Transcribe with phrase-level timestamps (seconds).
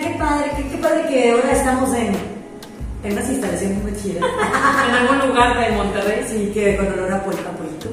[0.00, 2.14] Qué padre, qué, qué padre que ahora estamos en,
[3.04, 4.24] en unas instalaciones muy chidas.
[4.88, 6.24] En algún lugar de Monterrey.
[6.26, 7.90] Sí, que con olor a pollo, a pollito.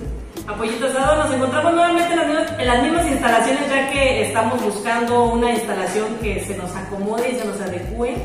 [0.47, 4.63] Apoyito Asado, nos encontramos nuevamente en las, mismas, en las mismas instalaciones ya que estamos
[4.63, 8.15] buscando una instalación que se nos acomode y se nos adecue.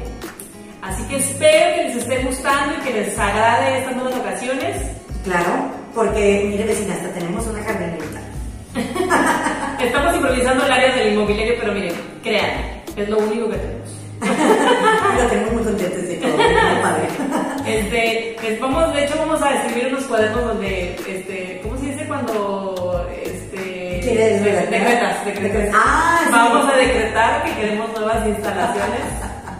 [0.82, 4.76] Así que espero que les esté gustando y que les agrade estas nuevas locaciones.
[5.24, 8.20] Claro, porque mire vecina, hasta tenemos una jardinerita.
[9.80, 13.88] Estamos improvisando el área del inmobiliario, pero miren, créanme, es lo único que tenemos.
[15.16, 17.08] Lo tenemos muy contentos de todo, padre.
[17.66, 22.06] Este, es- vamos, de hecho, vamos a escribir unos cuadernos donde, este, ¿cómo se dice
[22.06, 24.70] cuando, este, ¿Quieres de- redactar?
[24.70, 25.74] decretas, decretas.
[25.74, 26.32] Ah, sí.
[26.32, 29.00] Vamos a decretar que queremos nuevas instalaciones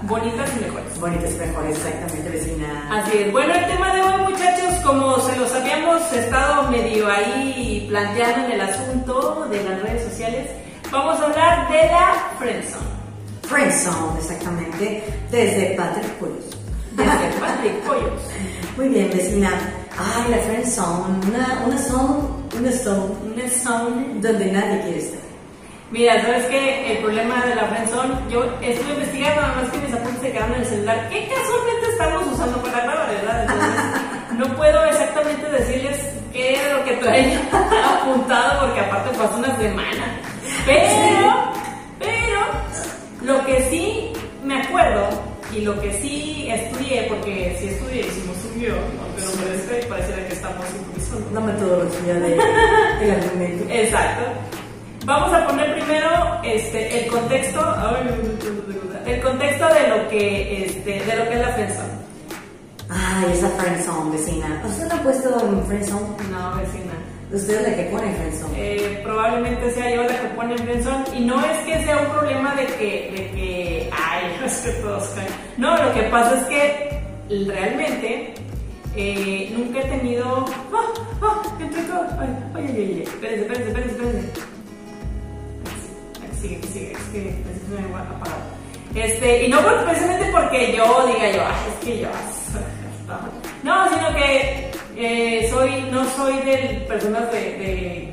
[0.03, 1.01] bonitas y mejores.
[1.01, 2.89] Bonitas, mejores, exactamente, vecina.
[2.93, 3.33] Así es.
[3.33, 8.53] Bueno, el tema de hoy, muchachos, como se los habíamos estado medio ahí planteando en
[8.53, 10.47] el asunto de las redes sociales,
[10.93, 13.02] vamos a hablar de la friendzone.
[13.43, 16.45] Friendzone, exactamente, desde Patrick Pullos.
[16.93, 18.21] Desde Patrick Pollos.
[18.77, 19.51] Muy bien, vecina.
[19.99, 22.23] Ay, la friendzone, una, una zone,
[22.59, 25.21] una zone Una zone donde nadie quiere estar.
[25.91, 26.93] Mira, ¿sabes qué?
[26.93, 30.55] El problema de la friendzone, yo estuve investigando, nada más que mis apuntes se quedaron
[30.55, 33.43] en el celular, que casualmente estamos usando para grabar, ¿verdad?
[33.43, 35.99] Entonces, no puedo exactamente decirles
[36.33, 37.41] qué era lo que traía
[38.01, 40.21] apuntado, porque aparte hace una semana.
[40.65, 41.62] Pero, pero,
[43.25, 44.13] lo que sí
[44.45, 45.09] me acuerdo,
[45.55, 49.03] y lo que sí estudié, porque sí estudié, hicimos un guion, ¿no?
[49.15, 51.29] pero parece, pareciera que estamos improvisando.
[51.31, 52.29] Una metodología de,
[53.01, 53.65] del argumento.
[53.69, 54.23] Exacto.
[55.05, 58.09] Vamos a poner primero este, el contexto, ay,
[59.07, 62.03] el contexto de lo que, este, de lo que es la friendzone.
[62.89, 64.63] Ay, esa friendzone, vecina.
[64.65, 66.07] ¿Usted no ha puesto en friendzone?
[66.31, 66.92] No, vecina.
[67.33, 68.55] Usted es la que pone friendzone.
[68.59, 72.07] Eh, probablemente sea yo la que pone en friendzone y no es que sea un
[72.13, 75.29] problema de que, de que, ay, es que todos caen.
[75.57, 77.01] No, lo que pasa es que
[77.47, 78.35] realmente
[78.97, 80.45] eh, nunca he tenido,
[80.75, 84.29] ah, ah, entré todo, ay, ay, ay, ay, espérense, espérense, espérense, espérense.
[86.23, 88.39] Aquí sigue, aquí sigue, es que necesito me voy a apagar.
[88.95, 93.31] Este, y no precisamente porque yo diga yo, "Ay, es que yo, está mal".
[93.63, 98.13] no, sino que eh, soy, no soy de personas de, de,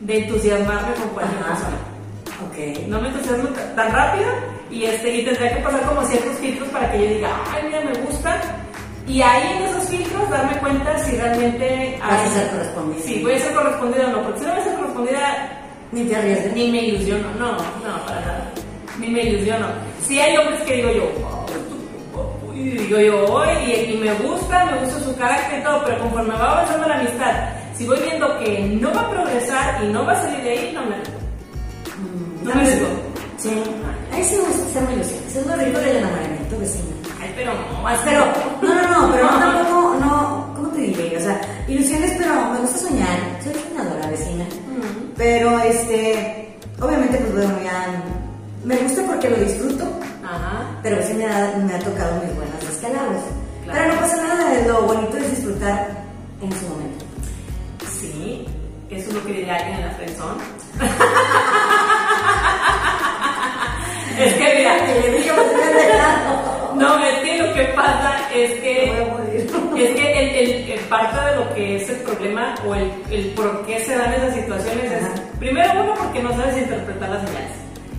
[0.00, 1.48] de entusiasmarme con cualquier Ajá.
[1.54, 1.76] persona.
[2.46, 2.86] Ok.
[2.88, 4.28] No me entusiasmo tan rápido
[4.70, 7.80] y, este, y tendría que pasar como ciertos filtros para que yo diga, ay, mira,
[7.80, 8.40] me gusta.
[9.06, 13.02] Y ahí en esos filtros darme cuenta si realmente Vas a ser correspondida.
[13.04, 15.62] Sí, voy a ser correspondida o no, porque si no voy a ser correspondida,
[15.92, 18.52] Ni te ni me ilusiono, no, no, para nada.
[18.98, 19.66] Ni me ilusiono.
[20.04, 21.35] Si hay hombres que digo yo,
[22.56, 26.34] y yo, "Ay", y, y me gusta, me gusta su carácter y todo, pero conforme
[26.34, 27.32] va avanzando la amistad,
[27.76, 30.72] si voy viendo que no va a progresar y no va a salir de ahí,
[30.74, 30.96] no me
[31.96, 32.86] Mm, No me arriesgo.
[33.38, 33.50] Sí.
[34.12, 35.00] A mí sí me gusta ilusionada.
[35.28, 36.84] Eso es lo rico del enamoramiento, vecina.
[37.20, 37.60] Ay, pero no,
[38.04, 38.24] Pero,
[38.62, 41.16] no, no, no, pero no, tampoco, no, ¿cómo te diré?
[41.16, 43.18] O sea, ilusiones, pero me gusta soñar.
[43.42, 44.44] Soy soñadora, vecina.
[44.44, 45.12] Mm.
[45.16, 48.02] Pero, este, obviamente, pues bueno, ya,
[48.66, 49.84] me gusta porque lo disfruto,
[50.24, 50.66] Ajá.
[50.82, 53.22] pero sí me ha, me ha tocado mis buenas descalabros.
[53.64, 53.78] Claro.
[53.80, 55.88] Pero no pasa nada, lo bonito es disfrutar
[56.42, 57.04] en su momento.
[58.00, 58.44] Sí,
[58.90, 60.42] eso es lo que diría alguien en la friendzone.
[64.18, 65.10] es que mira, Que le
[65.74, 66.74] dejando.
[66.74, 69.50] no, es que lo que pasa es que morir.
[69.76, 73.26] Es que el, el- el parte de lo que es el problema o el, el
[73.34, 75.12] por qué se dan esas situaciones Ajá.
[75.14, 77.50] es, primero uno, porque no sabes interpretar las señales.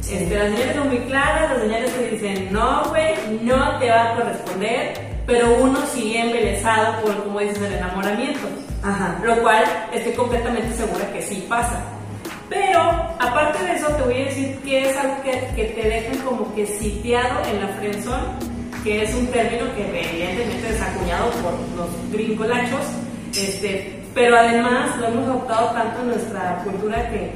[0.07, 0.15] Sí.
[0.15, 4.13] Este, las señales son muy claras, las señales te dicen, no, güey, no te va
[4.13, 4.93] a corresponder,
[5.25, 8.47] pero uno sigue embelesado por, como dices, el enamoramiento.
[8.83, 9.19] Ajá.
[9.21, 11.83] Lo cual estoy completamente segura que sí pasa.
[12.47, 12.79] Pero,
[13.19, 16.55] aparte de eso, te voy a decir que es algo que, que te dejan como
[16.55, 18.23] que sitiado en la friendzone,
[18.85, 22.85] que es un término que evidentemente es acuñado por los gringolachos,
[23.37, 27.33] este, pero además lo hemos adoptado tanto en nuestra cultura que,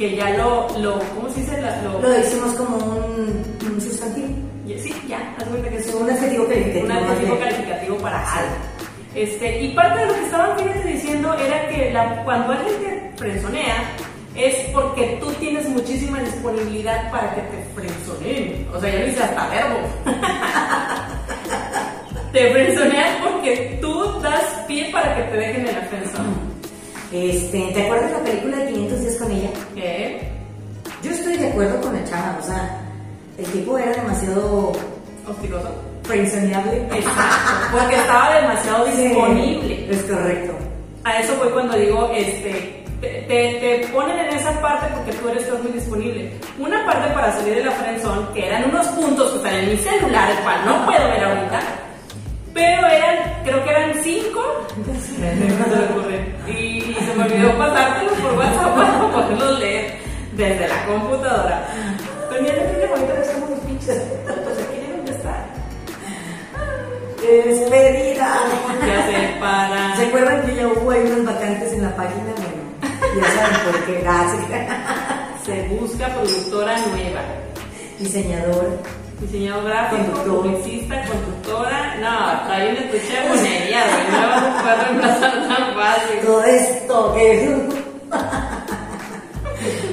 [0.00, 1.60] que ya lo, lo, ¿cómo se dice?
[1.60, 4.28] La- Lo decimos como un, un sustantivo.
[4.66, 6.86] Sí, ya, haz cuenta que es Un adjetivo calificativo.
[6.86, 8.54] un adjetivo calificativo para algo.
[9.14, 13.12] Este, y parte de lo que estaban fíjate diciendo era que la- cuando alguien te
[13.18, 13.74] frenzonea
[14.36, 18.68] es porque tú tienes muchísima disponibilidad para que te frenzoneen.
[18.74, 19.80] O sea, ya lo hice hasta verbo.
[22.32, 25.90] te frenzoneas porque tú das pie para que te dejen en la.
[27.12, 29.00] Este, ¿te acuerdas de la película de 500
[31.60, 32.80] acuerdo con la chava, o sea,
[33.38, 34.72] el tipo era demasiado
[35.26, 35.74] ¿Hostigoso?
[36.04, 36.86] frenzoneable.
[36.92, 39.86] Exacto, porque estaba demasiado disponible.
[39.90, 40.54] Es correcto.
[41.04, 45.62] A eso voy cuando digo, este, te, te, ponen en esa parte porque tú eres
[45.62, 46.32] muy disponible.
[46.58, 49.76] Una parte para salir de la friendzone, que eran unos puntos que están en mi
[49.76, 51.60] celular, el cual no puedo ver ahorita,
[52.54, 54.66] pero eran, creo que eran cinco.
[56.48, 60.09] Y, y se me olvidó pasártelos por WhatsApp para poderlos leer
[60.40, 61.66] desde la computadora.
[62.28, 64.02] Pero mira, qué bonito que estamos los pinches.
[64.24, 65.44] Pues aquí deben de estar.
[67.20, 68.38] Despedida.
[68.86, 69.96] Ya se para.
[69.96, 72.32] ¿Se acuerdan que ya hubo ahí unas vacantes en la página?
[72.36, 74.00] Bueno, ya saben por qué.
[74.00, 74.44] Gracias.
[75.44, 77.20] Se busca productora nueva.
[77.98, 78.78] Diseñador.
[79.20, 81.96] Diseñador gráfico, publicista, conductora.
[81.96, 83.80] No, trae una tucha de monería.
[84.10, 86.20] No vas a poder reemplazar tan fácil.
[86.24, 87.68] Todo esto que.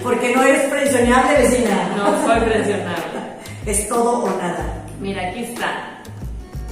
[0.07, 1.89] Porque no eres presionable, vecina.
[1.97, 3.27] No soy presionable.
[3.65, 4.85] Es todo o nada.
[5.01, 6.01] Mira, aquí está.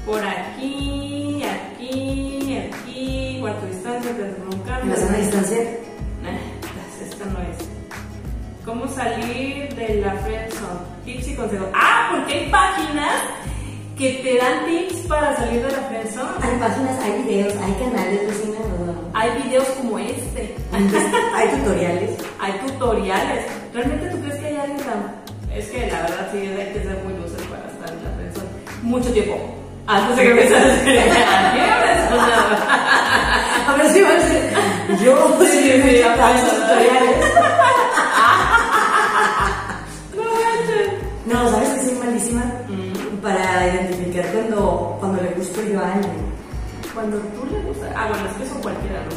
[0.06, 4.12] Por aquí, aquí, aquí, cuarto distancia,
[4.66, 4.94] cambio.
[4.94, 5.58] la sana distancia.
[5.60, 6.40] Eh,
[7.06, 7.68] esta no es.
[8.64, 10.80] ¿Cómo salir de la friendzone?
[11.04, 11.68] Tips y consejos.
[11.74, 13.14] Ah, porque hay páginas
[13.98, 16.32] que te dan tips para salir de la friendzone.
[16.42, 18.60] Hay páginas, hay videos, hay canales, vecina.
[18.80, 18.85] no.
[19.16, 20.54] Hay videos como este.
[20.74, 22.18] Hay tutoriales.
[22.38, 23.46] Hay tutoriales.
[23.74, 25.16] ¿Realmente tú crees que hay alguien tan.?
[25.56, 28.50] Es que la verdad sí hay que ser muy loser para estar en la friendzone.
[28.84, 29.38] Mucho tiempo.
[29.88, 31.00] Antes de que empezaras a ser.
[33.68, 34.54] A ver si va a ser.
[35.02, 36.04] Yo, Sí, sí, sí,
[36.60, 37.26] tutoriales.
[41.26, 42.44] No, ¿sabes que soy malísima?
[42.68, 43.18] Mm.
[43.24, 46.25] Para identificar cuando, cuando le gusto yo a alguien.
[46.96, 47.92] Cuando tú le gustas.
[47.96, 49.16] Ah, bueno, es que eso cualquiera, ¿no?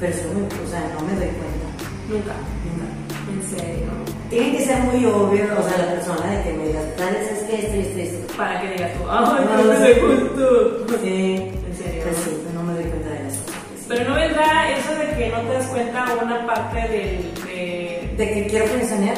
[0.00, 1.68] Pero eso, o sea, no me doy cuenta.
[2.08, 2.34] Nunca.
[2.66, 2.88] Nunca.
[3.30, 3.86] En serio.
[4.30, 7.30] Tiene que ser muy obvio, o sea, la persona de que me digas, ¿sabes?
[7.30, 8.36] Es que esto, esto, esto.
[8.36, 10.98] Para que digas tú, ay, No, no no me gustó.
[11.02, 11.52] Sí.
[11.68, 12.02] En serio.
[12.04, 13.42] Pues sí, no me doy cuenta de cosas.
[13.88, 17.34] Pero no vendrá eso de que no te das cuenta una parte del.
[17.44, 19.16] De, ¿De que quiero pensionar?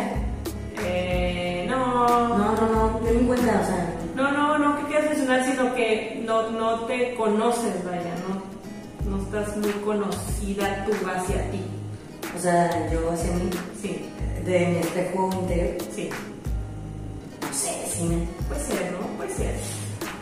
[0.85, 2.37] eh, No, no.
[2.57, 6.23] no, no, ten en cuenta, o sea, No, no, no que quieras mencionar, sino que
[6.25, 11.61] no, no te conoces, vaya, no, no estás muy conocida tú hacia ti.
[12.37, 13.51] o sea, yo hacia mí,
[13.83, 14.05] Sí,
[14.45, 16.11] de mi espejo interior, sí.
[17.43, 18.27] no sé, sí me...
[18.49, 18.99] Puede ser, ¿no?
[19.17, 19.55] Puede ser.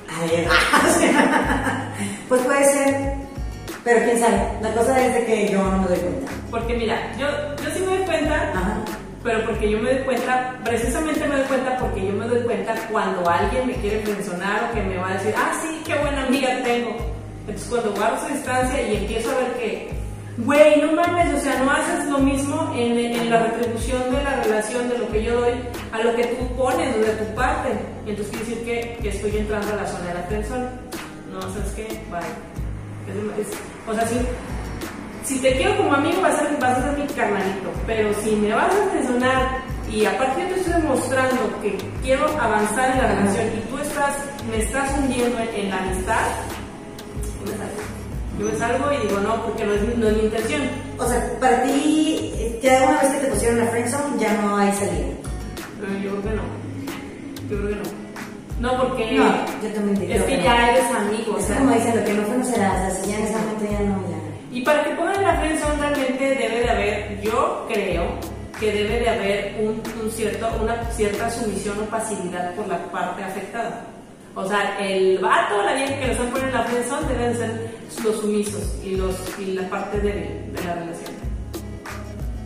[0.08, 0.46] A ver,
[0.88, 1.94] o sea,
[2.28, 3.14] pues puede ser,
[3.84, 6.32] pero quién sabe, la cosa es de que yo no me doy cuenta.
[6.50, 7.26] Porque mira, yo,
[7.62, 8.78] yo sí me doy cuenta, Ajá.
[9.22, 12.74] Pero porque yo me doy cuenta, precisamente me doy cuenta porque yo me doy cuenta
[12.90, 16.26] cuando alguien me quiere mencionar o que me va a decir, ah, sí, qué buena
[16.26, 16.96] amiga tengo.
[17.46, 19.90] Entonces cuando guardo su distancia y empiezo a ver que,
[20.38, 24.42] güey, no mames, o sea, no haces lo mismo en, en la retribución de la
[24.42, 25.52] relación, de lo que yo doy,
[25.92, 27.70] a lo que tú pones de tu parte.
[28.06, 30.66] Y entonces quiere decir que, que estoy entrando a la zona de la friendzone.
[31.32, 31.86] No, ¿sabes qué?
[32.10, 32.26] Vale.
[33.38, 33.58] Es- es-
[33.88, 34.16] o sea, si,
[35.24, 38.52] si te quiero como amigo vas a, vas a ser mi carnalito, pero si me
[38.54, 39.58] vas a mencionar
[39.90, 44.14] y aparte yo te estoy demostrando que quiero avanzar en la relación y tú estás,
[44.50, 46.26] me estás hundiendo en, en la amistad,
[47.44, 47.82] yo me salgo.
[48.38, 50.62] Yo me salgo y digo no, porque no es, mi- no es mi intención.
[50.98, 52.32] O sea, para ti,
[52.62, 55.14] ya una vez que te pusieron la friendzone, ya no hay salida.
[55.80, 56.42] Pero yo creo que no.
[57.50, 58.02] Yo creo que no.
[58.60, 59.24] No, porque No,
[59.62, 60.42] yo también te es que no.
[60.44, 61.34] ya eres amigo.
[61.34, 63.18] o Es sea, como dicen, lo que no fue no será, o sea, si ya
[63.18, 64.21] en ese momento ya no, ya.
[64.52, 68.04] Y para que pongan la friendzone realmente debe de haber, yo creo
[68.60, 73.86] que debe de haber un, cierto, una cierta sumisión o pasividad por la parte afectada.
[74.34, 77.36] O sea, el vato o la vieja que los han puesto en la friendzone deben
[77.36, 77.70] ser
[78.04, 81.12] los sumisos y, los, y la parte débil de la relación.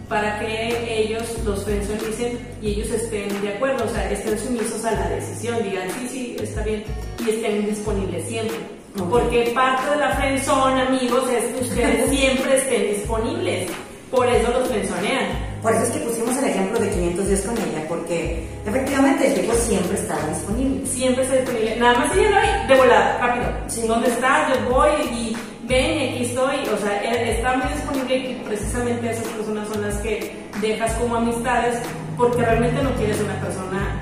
[0.08, 4.92] Para que ellos los friendzonicen y ellos estén de acuerdo, o sea, estén sumisos a
[4.92, 6.84] la decisión, digan sí, sí, está bien,
[7.26, 8.56] y estén disponibles siempre.
[9.00, 9.08] Ok.
[9.10, 13.70] Porque parte de la friendzone, amigos, es que ustedes siempre estén disponibles.
[14.10, 15.46] Por eso los friendzonean.
[15.62, 19.34] Por eso es que pusimos el ejemplo de 500 días con ella, porque efectivamente el
[19.34, 20.86] tipo siempre estaba disponible.
[20.86, 21.76] Siempre está disponible.
[21.76, 23.46] Nada más ella no de volada, rápido.
[23.66, 23.86] Sí.
[23.86, 24.54] ¿Dónde estás?
[24.54, 25.36] Yo voy y
[25.66, 26.56] ven aquí estoy.
[26.72, 31.16] O sea, él está muy disponible y precisamente esas personas son las que dejas como
[31.16, 31.78] amistades
[32.16, 33.95] porque realmente no quieres una persona,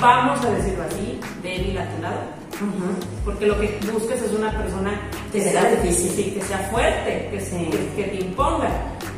[0.00, 2.20] vamos a decirlo así, débil a tu lado.
[3.24, 4.98] Porque lo que buscas es una persona
[5.30, 6.10] Que sea difícil.
[6.10, 7.68] sí, que sea fuerte, que, Sí.
[7.70, 8.68] que, que te imponga.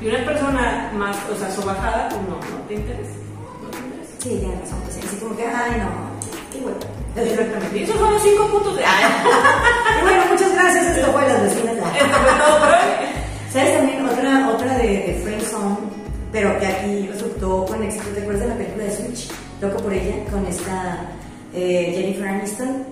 [0.00, 3.10] Y una persona más, o sea, sobajada, pues no, no te interesa.
[3.62, 4.12] No te interesa.
[4.18, 5.88] Sí, tienes razón, pues así como que, ay no,
[6.52, 6.78] qué bueno.
[7.16, 7.78] Exactamente.
[7.78, 8.84] Y esos son los cinco puntos de.
[8.84, 9.04] ¡Ay!
[9.98, 11.74] Y bueno, muchas gracias, esto fue Las Vecinas.
[11.76, 12.90] Esto fue todo por hoy.
[13.52, 15.76] ¿Sabes también otra, otra de, de Friendzone,
[16.32, 18.04] pero que aquí resultó con éxito?
[18.14, 19.30] ¿Te acuerdas de la película de Switch?
[19.60, 21.00] Loco por ella, con esta
[21.52, 22.84] eh, Jennifer Aniston,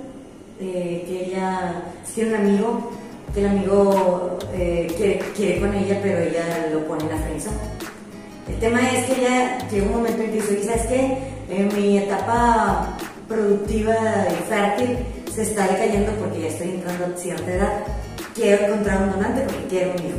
[0.61, 1.83] eh, que ella
[2.15, 2.91] tiene un amigo
[3.33, 7.57] que el amigo eh, quiere, con ella, pero ella lo pone en la friendzone.
[8.49, 11.19] El tema es que ya llega un momento en que dice, ¿sabes qué?
[11.51, 12.97] En mi etapa
[13.29, 13.95] productiva
[14.31, 14.97] y fértil
[15.33, 17.73] se está decayendo porque ya estoy entrando a cierta edad.
[18.35, 20.19] Quiero encontrar un donante porque quiero un hijo.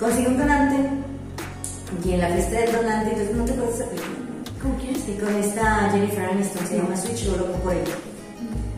[0.00, 0.76] Consigue un donante
[2.04, 4.25] y en la fiesta del donante, entonces no te puedes esa.
[4.62, 4.96] ¿Con quién?
[4.96, 7.94] Y con esta Jennifer Aniston, se llama Switch, yo loco por ella.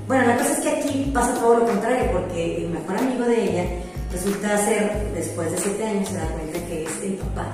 [0.06, 3.44] Bueno, la cosa es que aquí pasa todo lo contrario, porque el mejor amigo de
[3.44, 3.64] ella
[4.12, 7.46] resulta ser, después de siete años, se da cuenta que es el papá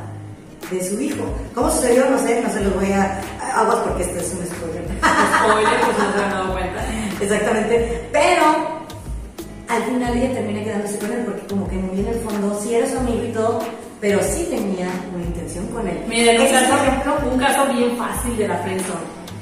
[0.70, 1.24] de su hijo.
[1.54, 2.08] ¿Cómo sucedió?
[2.10, 3.20] No sé, no se los voy a
[3.54, 4.84] aguas porque esto es un spoiler.
[4.84, 6.86] Spoiler, pues no se han dado cuenta.
[7.20, 8.08] Exactamente.
[8.12, 8.44] Pero
[9.68, 12.74] al final ella termina quedándose con él porque como que muy en el fondo sí
[12.74, 13.60] era su amigo y todo,
[14.04, 15.98] pero sí tenía una intención con él.
[16.06, 19.00] Miren, un caso, ejemplo, un caso bien fácil de la friendzone,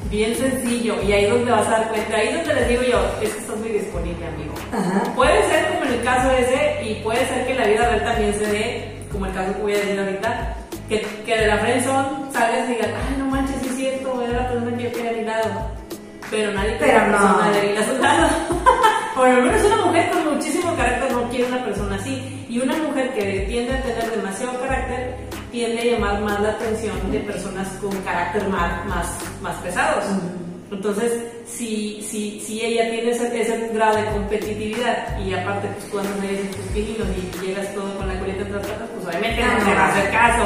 [0.08, 2.82] bien sencillo, y ahí es donde vas a dar cuenta, ahí es donde les digo
[2.82, 4.54] yo, es que estás muy disponible, amigo.
[4.72, 5.02] Ajá.
[5.16, 8.34] Puede ser como en el caso ese, y puede ser que la vida real también
[8.34, 10.56] se dé, como el caso que voy a decir ahorita,
[10.88, 14.42] que, que de la friendzone salgas y digas, ay, no manches, sí es cierto, era
[14.42, 15.50] la persona que yo quería a mi lado.
[16.30, 17.18] Pero nadie quiere Pero no.
[17.18, 18.28] persona de a su lado.
[19.16, 22.41] Por lo menos una mujer con muchísimo carácter no quiere una persona así.
[22.52, 25.14] Y una mujer que tiende a tener demasiado carácter
[25.50, 29.06] tiende a llamar más la atención de personas con carácter más, más,
[29.40, 30.04] más pesados.
[30.70, 31.12] Entonces,
[31.46, 36.20] si, si, si ella tiene ese, ese grado de competitividad y aparte pues tú andas
[36.22, 39.74] ahí en tus pininos y llegas todo con la colita patas, pues obviamente no te
[39.74, 40.42] va a hacer caso.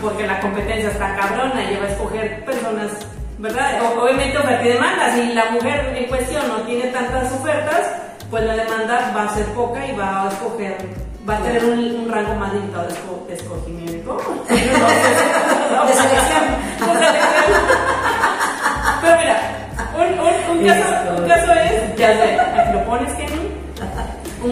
[0.00, 2.90] Porque la competencia está cabrona y ella va a escoger personas,
[3.38, 3.80] ¿verdad?
[3.84, 5.14] O- obviamente oferta y demanda.
[5.14, 7.92] Si la mujer en cuestión no tiene tantas ofertas,
[8.30, 10.76] pues la demanda va a ser poca y va a escoger,
[11.28, 14.16] va a tener un, un rango más limitado de, esco- de escogimiento.
[14.48, 16.42] De selección.
[19.00, 19.36] Pero mira,
[19.96, 23.50] un, un, un caso, un caso es, ya sé, aquí lo pones, Kenny.
[24.42, 24.50] Un,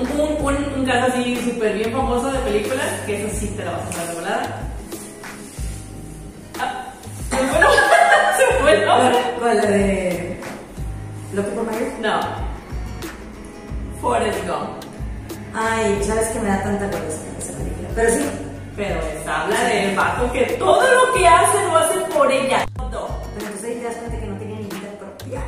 [0.78, 3.92] un, caso así súper bien famoso de películas, que eso sí te lo vas a
[3.92, 4.42] saber de volada.
[6.60, 6.84] Ah,
[7.30, 7.58] se fue.
[8.36, 8.84] Se fue.
[9.38, 10.40] ¿Cuál la de
[11.34, 11.88] Loco por Mayor?
[12.00, 12.20] No.
[14.00, 14.79] Forrest Gump.
[15.62, 17.88] Ay, sabes que me da tanta vergüenza esa película.
[17.94, 18.24] Pero sí,
[18.76, 22.64] Pero esta habla del vato que todo lo que hace lo hace por ella.
[22.76, 23.08] Todo.
[23.34, 25.42] pero entonces ahí te das cuenta que no tenía ni vida propia.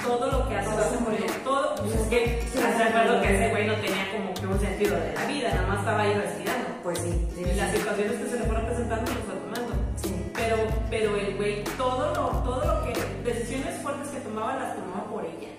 [0.00, 1.32] Todo lo que hace lo hace por ella.
[1.42, 1.74] Todo.
[1.74, 4.94] Pues es que, ¿estás de acuerdo que ese güey no tenía como que un sentido
[4.94, 5.48] de la vida?
[5.52, 6.68] Nada más estaba ahí respirando.
[6.84, 9.74] Pues sí, sí, Y las situaciones que se le fueron presentando lo fue tomando.
[9.96, 10.30] Sí.
[10.34, 10.56] Pero,
[10.88, 12.94] pero el güey, todo lo, todo lo que,
[13.28, 15.57] decisiones fuertes que tomaba, las tomaba por ella.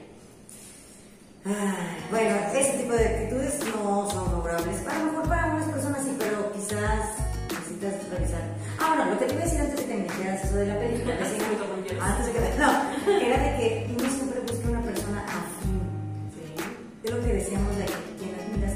[1.45, 4.85] Ay, bueno, ese tipo de actitudes no son logrables.
[4.87, 7.15] A lo mejor para algunas personas sí, pero quizás
[7.47, 8.43] necesitas revisar.
[8.77, 10.65] Ah, bueno, lo que te iba a decir antes de que me dijeras eso de
[10.67, 11.37] la película, que sí,
[11.99, 12.71] antes de que no,
[13.23, 15.79] era de que uno siempre busca una persona afín.
[16.35, 16.43] Sí.
[17.03, 18.75] Es lo que decíamos de que quien admiras,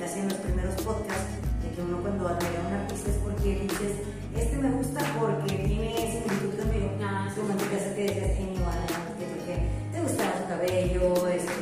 [0.00, 3.62] casi en los primeros podcasts, de que uno cuando admira a un artista es porque
[3.62, 3.94] dices,
[4.34, 6.90] este me gusta porque tiene similitud conmigo.
[6.98, 7.40] Ah, sí.
[7.40, 8.82] Como en tu caso que decías, en igual,
[9.18, 9.54] que porque
[9.92, 11.61] te gustaba su cabello, este,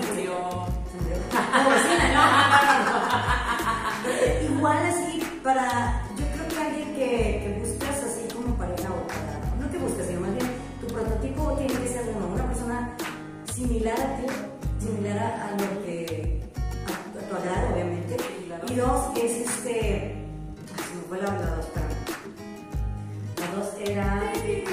[0.00, 0.66] Se murió.
[0.90, 1.16] Se murió.
[1.70, 2.06] Vecina,
[2.84, 4.56] no.
[4.56, 7.10] Igual así, para, yo creo que alguien que,
[7.42, 10.46] que buscas así como pareja o para, no que buscas, sino más bien,
[10.80, 12.96] tu prototipo tiene que ser uno, una persona
[13.52, 14.26] similar a ti,
[14.84, 16.40] similar a, a lo que,
[16.86, 18.16] a, tu- a tu agrado, obviamente.
[18.68, 20.14] Y dos, es este,
[20.76, 21.86] ay, se me fue la, dos, pero
[23.40, 24.70] la dos era, era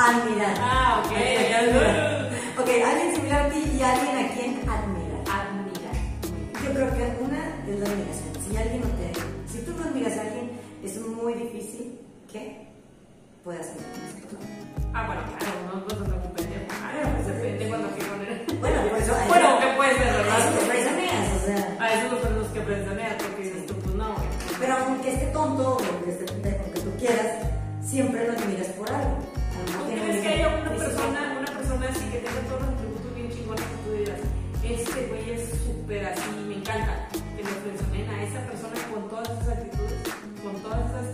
[0.00, 0.54] Admirar.
[0.58, 1.60] ah, ok, ya
[2.58, 5.20] Ok, alguien similar a ti y alguien a quien admirar.
[5.28, 5.92] Admira.
[6.64, 8.32] Yo creo que una es la admiración.
[8.48, 9.12] Si alguien no te.
[9.52, 10.52] Si tú no admiras a alguien,
[10.82, 12.00] es muy difícil
[12.32, 12.66] que
[13.44, 14.00] puedas admirar.
[14.94, 16.46] Ah, bueno, claro, no no se preocupen.
[16.70, 18.46] Ah, no, pues depende cuando que poner.
[18.58, 19.12] Bueno, por eso.
[19.28, 20.38] Bueno, que puede ser, a ¿verdad?
[20.40, 21.76] eso te presioneas, o sea.
[21.78, 24.14] A eso los tenemos que presionar porque dices tú, pues no.
[24.58, 27.26] Pero aunque esté tonto o aunque esté pendejo, que tú quieras,
[27.84, 29.29] siempre lo admiras por algo.
[29.66, 33.14] ¿Tú tiene crees que haya una persona, una persona así que tenga todos los atributos
[33.14, 34.20] bien chingones que tú digas,
[34.62, 39.28] este güey es súper así, me encanta, que lo presionen a esa persona con todas
[39.30, 40.00] esas actitudes,
[40.42, 41.06] con todas esas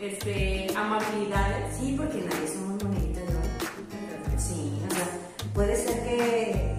[0.00, 1.76] este, amabilidades?
[1.78, 3.48] Sí, porque nadie somos moneditas de oro.
[4.38, 5.08] Sí, o sea,
[5.54, 6.76] puede ser que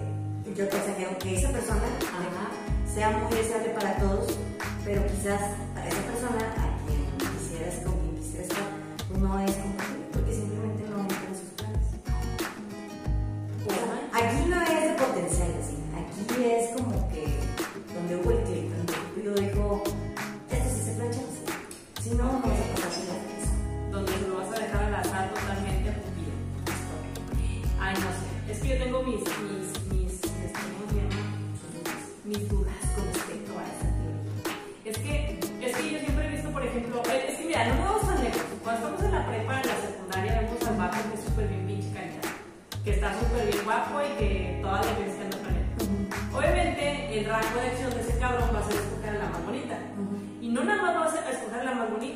[0.58, 2.50] yo sea, que aunque esa persona Ajá.
[2.92, 4.36] sea muy deseable para todos,
[4.84, 5.40] pero quizás
[5.72, 9.87] para esa persona a quien quisieras, con quien quisieras estar, no es compatible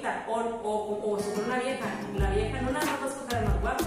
[0.03, 1.87] bonita o, o, o, o escoger una vieja.
[2.19, 3.85] La vieja no nada más va a escoger al más guapo.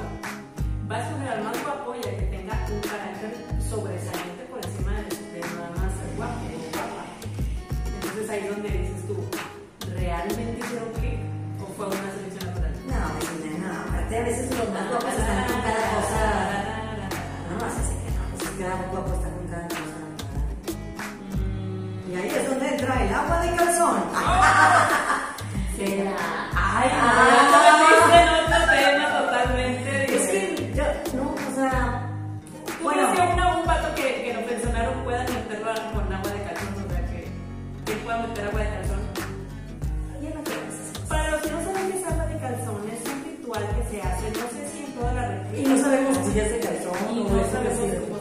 [0.89, 3.31] Va a escoger al más guapo y al que tenga un carácter
[3.69, 7.03] sobresaliente por encima de, de nada más ser guapo o guapa.
[7.95, 9.15] Entonces ahí es donde dices tú,
[9.95, 11.19] ¿realmente hicieron clic
[11.59, 12.73] o fue una selección natural?
[12.87, 13.81] No, vecina, no.
[13.89, 16.21] Aparte, a veces los más guapos están con cada cosa.
[17.49, 18.23] No, no, así que no.
[18.37, 19.99] Pues cada guapo está con cada cosa.
[22.07, 25.14] Y ahí es donde entra el agua de calzón.
[25.95, 26.15] Será.
[26.55, 30.83] Ay, Ah, en otro tema totalmente Es que yo,
[31.17, 32.01] no, o sea.
[32.65, 36.31] ¿Tú Bueno, crees que una, un vato que, que lo pensionaron pueda meterlo con agua
[36.31, 36.73] de calzón?
[36.85, 37.27] O sea, que,
[37.85, 38.99] que pueda meter agua de calzón.
[40.21, 40.41] ya no.
[41.07, 44.01] Para los que no saben qué es agua de calzón, es un ritual que se
[44.01, 45.23] hace, no sé si en toda la
[45.57, 47.97] Y no sabemos si es de calzón o no sabemos sí.
[48.03, 48.14] cómo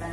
[0.00, 0.06] No.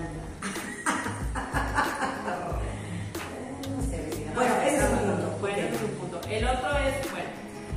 [4.35, 5.37] Bueno, ese es un punto.
[5.39, 6.21] Bueno, ese es un punto.
[6.29, 7.29] El otro es, bueno,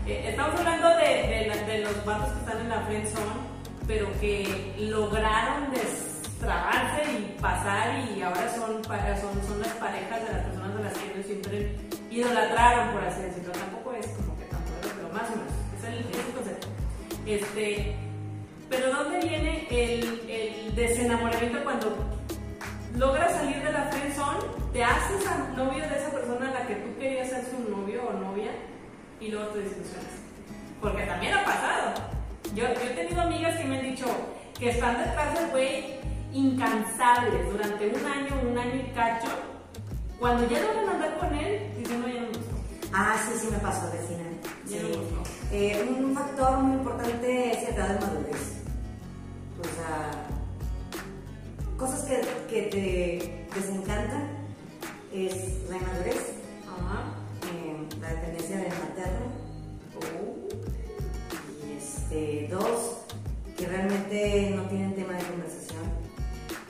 [0.07, 3.41] eh, estamos hablando de, de, la- de los vatos que están en la friend zone,
[3.87, 10.45] pero que lograron destrabarse y pasar y ahora son, son, son las parejas de las
[10.47, 11.77] personas de las que ellos siempre
[12.11, 13.53] idolatraron, por así decirlo.
[13.53, 14.61] Tampoco es como que ¿verdad?
[14.97, 15.53] pero más o menos.
[15.79, 16.69] Es el, es el concepto.
[17.27, 17.97] Este,
[18.71, 21.93] pero ¿dónde viene el, el desenamoramiento cuando
[22.97, 24.39] logras salir de la friendzone,
[24.73, 28.03] te haces a novio de esa persona a la que tú querías ser su novio
[28.09, 28.53] o novia
[29.21, 30.15] y luego te desilusionas?
[30.81, 31.95] Porque también ha pasado.
[32.55, 34.07] Yo, yo he tenido amigas que me han dicho
[34.59, 35.97] que están detrás del güey
[36.33, 39.29] incansables durante un año, un año y cacho.
[40.19, 42.55] Cuando ya logran andar con él, dicen, no, ya no me gustó.
[42.93, 44.25] Ah, sí, sí me pasó, vecina.
[44.67, 44.85] Ya Sí.
[44.85, 45.23] me gustó.
[45.53, 48.60] Eh, un factor muy importante es la edad de madurez.
[49.61, 50.27] O sea,
[51.79, 54.29] cosas que, que te desencantan
[55.13, 55.35] es
[55.69, 56.17] la inmadurez,
[57.53, 59.41] eh, la dependencia del materno
[59.97, 60.49] Oh.
[61.69, 62.99] y este, dos,
[63.57, 65.83] que realmente no tienen tema de conversación.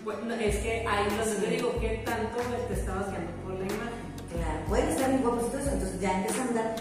[0.05, 1.43] Bueno, es que ahí donde Sí.
[1.45, 4.01] te digo, ¿qué tanto te estabas guiando por la imagen?
[4.35, 6.77] Claro, pueden estar bien guapos y todo eso, entonces ya empieza a andar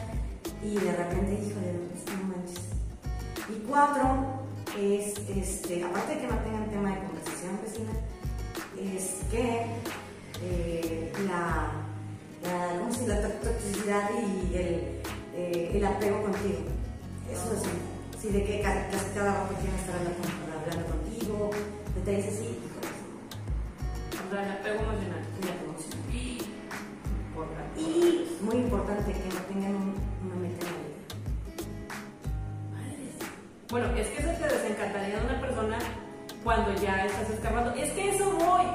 [0.63, 1.73] y de repente, híjole,
[2.17, 2.65] no manches.
[3.49, 4.38] Y cuatro,
[4.77, 7.91] es, este, aparte de que no tengan tema de conversación, vecina,
[8.79, 9.65] es que
[10.41, 11.71] eh, la,
[12.43, 13.07] la, ¿cómo se dice?
[13.13, 15.01] la to- toxicidad y el,
[15.35, 16.59] eh, el apego contigo.
[17.31, 20.19] Eso es, sí, de que ca- casi cada rato quieren estar hablando,
[20.59, 21.51] hablando contigo,
[21.95, 22.59] detalles así,
[24.31, 25.23] sea, el apego emocional.
[25.41, 25.99] la emoción.
[27.29, 27.81] Importante.
[27.81, 30.08] Y muy importante que no tengan un-
[33.69, 35.77] Bueno, es que eso te desencantaría de una persona
[36.43, 37.71] cuando ya estás escapando.
[37.75, 38.65] Es que eso voy.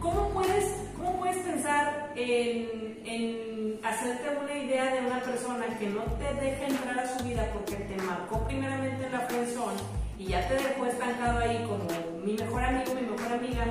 [0.00, 6.02] ¿Cómo puedes, cómo puedes pensar en, en hacerte una idea de una persona que no
[6.02, 10.04] te deja entrar a su vida porque te marcó primeramente en la friendzone
[11.08, 11.84] dejado ahí como
[12.24, 13.66] mi mejor amigo, mi mejor amiga,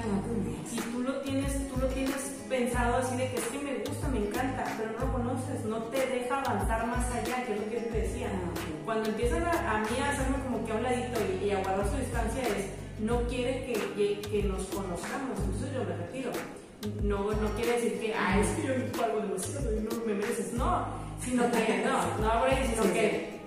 [0.72, 4.08] y tú lo tienes, tú lo tienes pensado así de que es que me gusta,
[4.10, 7.68] me encanta, pero no lo conoces, no te deja avanzar más allá, que es lo
[7.68, 8.30] que yo te decía.
[8.86, 11.64] Cuando empiezan a, a mí a hacerme como que a un ladito y, y a
[11.64, 16.32] guardar su distancia es, no quiere que, que, que nos conozcamos, entonces yo me retiro.
[17.02, 20.14] No, no quiere decir que, ah, es que yo no pago demasiado y no me
[20.14, 20.86] mereces, no,
[21.24, 23.40] sino que, no, no ahí, sino que,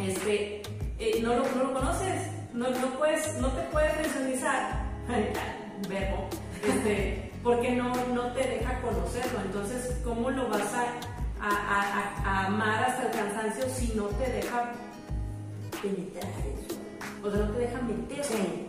[0.00, 0.62] este,
[0.98, 4.86] eh, no, lo, no lo conoces, no, no, puedes, no te puedes visualizar,
[5.88, 6.28] verbo,
[6.64, 9.38] este, porque no, no te deja conocerlo.
[9.44, 10.82] Entonces, ¿cómo lo vas a,
[11.40, 14.72] a, a, a amar hasta el cansancio si no te deja
[15.80, 16.76] penetrar eso?
[17.22, 18.24] O sea, no te deja meter.
[18.24, 18.66] Sí.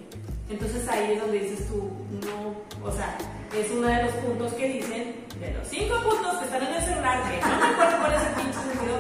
[0.48, 1.92] Entonces ahí es donde dices tú,
[2.24, 3.18] no, o sea,
[3.52, 6.84] es uno de los puntos que dicen, de los cinco puntos que están en el
[6.84, 8.98] celular, que no me acuerdo cuál es el pinche sentido,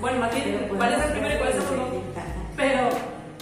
[0.00, 2.02] bueno, más bien, cuál es el primero y cuál es el segundo,
[2.56, 2.88] pero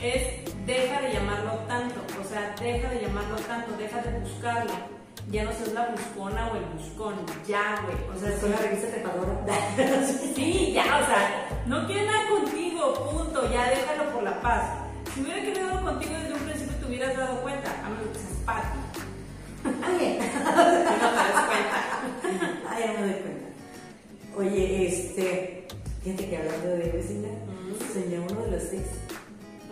[0.00, 4.95] es deja de llamarlo tanto, o sea, deja de llamarlo tanto, deja de buscarlo.
[5.30, 7.14] Ya no seas la buscona o el buscón,
[7.48, 7.96] ya, güey.
[8.16, 9.32] O sea, Es una revista trepadora.
[10.36, 14.64] Sí, ya, o sea, no quiere nada contigo, punto, ya déjalo por la paz.
[15.14, 18.38] Si hubiera querido contigo desde un principio te hubieras dado cuenta, a menos que seas
[18.44, 18.78] Patty.
[19.96, 21.78] Oye, No te das cuenta.
[22.70, 23.46] Ay, ya me doy cuenta.
[24.36, 25.66] Oye, este,
[26.04, 27.92] fíjate que hablando de vecina, Mm.
[27.92, 28.88] soñé uno de los ex,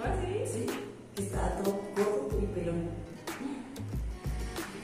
[0.03, 0.67] Ah, sí, sí,
[1.15, 2.91] que estaba todo gordo y pelón.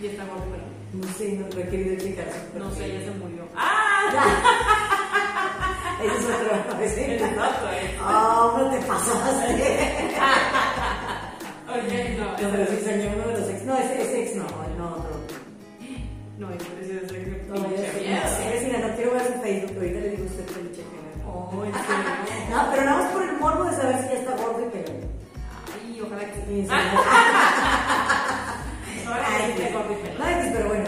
[0.01, 0.63] Y está gordo, pero
[1.07, 2.27] No sé, no lo he querido checar.
[2.55, 3.45] no sé, ya se murió.
[3.57, 4.37] ¡Ah!
[6.03, 7.17] Ese es otro, ese.
[7.17, 7.69] Es otro.
[8.09, 10.11] Oh, no te pasaste.
[11.71, 13.63] Ok, no, No, pero sí soñé uno de los ex.
[13.63, 14.43] No, ese, ese ex no,
[14.77, 15.15] no otro.
[16.39, 17.55] no, ese es el No,
[18.03, 20.71] ya sé, vecina, no quiero ver su Facebook, ahorita le digo a usted que lo
[20.71, 20.99] cheque.
[21.29, 22.13] Oh, en serio.
[22.51, 25.01] No, pero nada más por el morbo de saber si ya está gordo y pelón.
[25.73, 26.67] Ay, ojalá que Sí, sí.
[26.67, 26.67] sí.
[29.07, 30.23] Ojalá que sí esté gordo y pelón.
[30.27, 30.85] Ay, pues, pero bueno.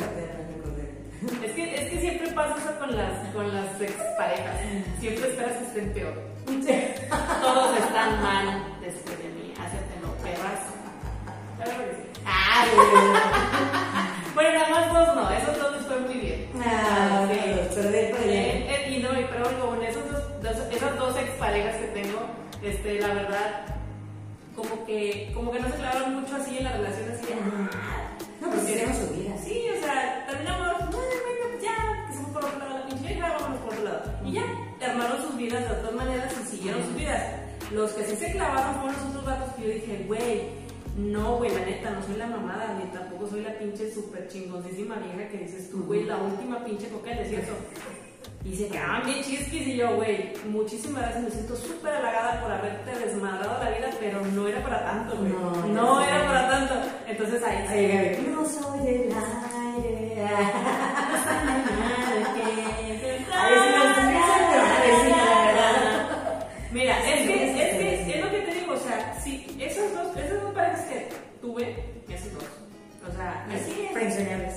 [1.45, 4.57] Es que, es que siempre pasa eso con las, con las exparejas.
[5.01, 6.15] Siempre esperas que estén peor.
[7.43, 9.55] Todos están mal después de mí.
[9.59, 10.61] Hacértelo, perras.
[11.57, 12.21] Claro que sí.
[12.27, 12.65] Ah,
[14.35, 15.31] bueno, nada más dos no.
[15.31, 16.49] Esos dos les fue muy bien.
[16.65, 17.39] Ah, Sí.
[17.85, 22.21] Eh, eh, y no, y pero con esos dos, dos- esas dos exparejas que tengo,
[22.63, 23.65] este, la verdad,
[24.55, 27.35] como que, como que no se clavaron mucho así en la relación así de,
[28.43, 29.37] No, pues hicieron su vida.
[29.39, 32.87] Sí, o sea, terminamos, no, bueno, pues ya, que se fue por otro lado la
[32.87, 34.03] pinche vieja, vámonos por otro lado.
[34.25, 34.43] Y ya,
[34.85, 37.23] armaron sus vidas de otras maneras y siguieron sus vidas.
[37.71, 40.43] Los que sí se clavaron fueron los otros vatos que yo dije, güey,
[40.97, 44.97] no, güey, la neta, no soy la mamada, ni tampoco soy la pinche súper chingoncísima
[44.97, 47.53] vieja que dices tú, güey, la última pinche coca del desierto.
[48.45, 52.51] Y se quedaban bien chisquis y yo, güey, muchísimas gracias, me siento súper halagada por
[52.51, 55.31] haberte desmadrado la vida, pero no era para tanto, güey.
[55.33, 56.09] No, No, sé.
[56.09, 56.75] era para tanto.
[57.07, 60.27] Entonces ahí Ahí Gaby, no soy el aire.
[65.03, 65.13] Sí.
[66.73, 68.13] Mira, es Sí, que, sí, es sí, que, sí.
[68.13, 71.09] es lo que te digo, o sea, si esas dos, esas dos parejas que
[71.41, 71.77] tuve,
[72.09, 72.45] esos dos,
[73.09, 74.49] o sea, ahí siguen.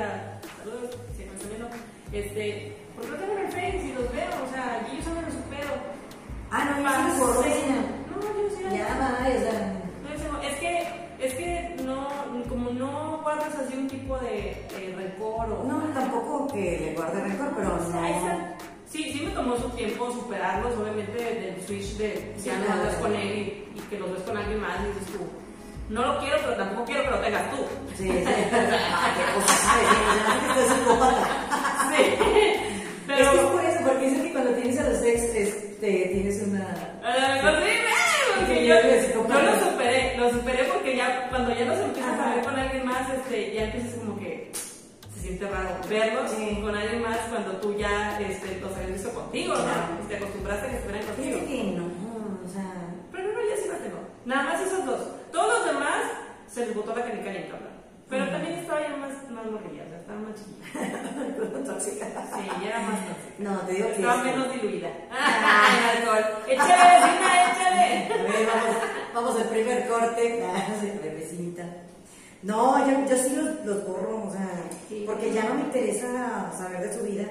[0.00, 1.68] La, saludos, si me están viendo,
[2.12, 5.20] este, porque no tengo en el Face y los veo, o sea, y yo solo
[5.22, 5.72] me supero.
[6.50, 7.76] Ah, no, Pasé- vecina.
[8.10, 8.62] No, yo sí.
[8.76, 8.94] Ya.
[8.94, 10.40] No, ese no.
[10.42, 10.72] Es que,
[11.20, 12.08] es que no,
[12.48, 15.64] como no guardas así un tipo de eh, rencor o...
[15.64, 18.06] No, tampoco que le guarde rencor, pero O no.
[18.06, 18.54] está.
[18.88, 22.94] Sí, sí me tomó su tiempo superarlos, obviamente del switch de Sí, ya no andas
[22.96, 23.26] con él
[23.74, 25.18] y, y que los ves con alguien más y dices tú,
[25.88, 27.56] no lo quiero, pero tampoco quiero que lo tengas tú.
[27.96, 28.24] Sí, sí.
[31.96, 32.02] Sí.
[33.06, 33.22] Pero...
[33.22, 36.42] Es que es por eso, porque dicen que cuando tienes a los ex, este, tienes
[36.42, 36.66] una.
[37.00, 37.84] Pues sí, eh,
[38.38, 42.34] porque yo, yo yo lo superé, lo superé porque ya cuando ya los empiezas a
[42.34, 44.50] ver con alguien más, este, ya empiezas como que
[45.14, 46.58] se siente raro verlos Sí.
[46.60, 50.04] con alguien más cuando tú ya este, los habías visto contigo, ¿no?
[50.04, 51.38] Y te acostumbraste a que estuvieran contigo.
[51.38, 52.72] Fíjate que no, o sea.
[53.12, 53.98] Pero no, ya sí lo tengo.
[54.24, 55.00] Nada más esos dos.
[55.36, 56.00] Todos los demás
[56.48, 57.76] se les botó la canica en cabrón.
[58.08, 60.64] Pero también estaba ya más, más morrilla, o sea, estaba más chiquita.
[61.72, 62.06] tóxica.
[62.32, 63.34] Sí, ya era más tóxica.
[63.40, 63.94] No, te digo que.
[63.96, 64.88] Estaba menos diluida.
[65.10, 66.24] ¡Ay, alcohol!
[66.48, 68.14] ¡Échale, vecina, échale!
[68.14, 68.76] A ver, vamos,
[69.12, 70.42] vamos al primer corte.
[70.56, 71.64] Ah, bebecita.
[72.42, 74.48] No, yo, yo sí los, los borro, o sea,
[74.88, 75.02] Sí.
[75.06, 77.24] porque ya no me interesa saber de su vida.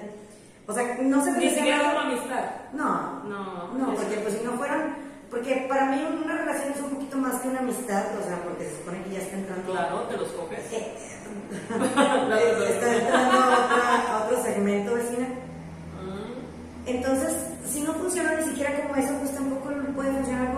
[0.67, 2.45] O sea, no se Ni siquiera como amistad.
[2.73, 5.04] No, No, no, porque pues si no fueran,
[5.35, 8.63] porque para mí una relación es un poquito más que una amistad, o sea, porque
[8.69, 9.71] se supone que ya está entrando.
[9.73, 10.59] Claro, te los coges.
[10.71, 15.27] Eh, está entrando a, otra- a otro segmento, vecina.
[15.27, 16.87] Mm.
[16.87, 17.35] Entonces,
[17.67, 20.53] si no funciona ni siquiera como eso, pues tampoco puede funcionar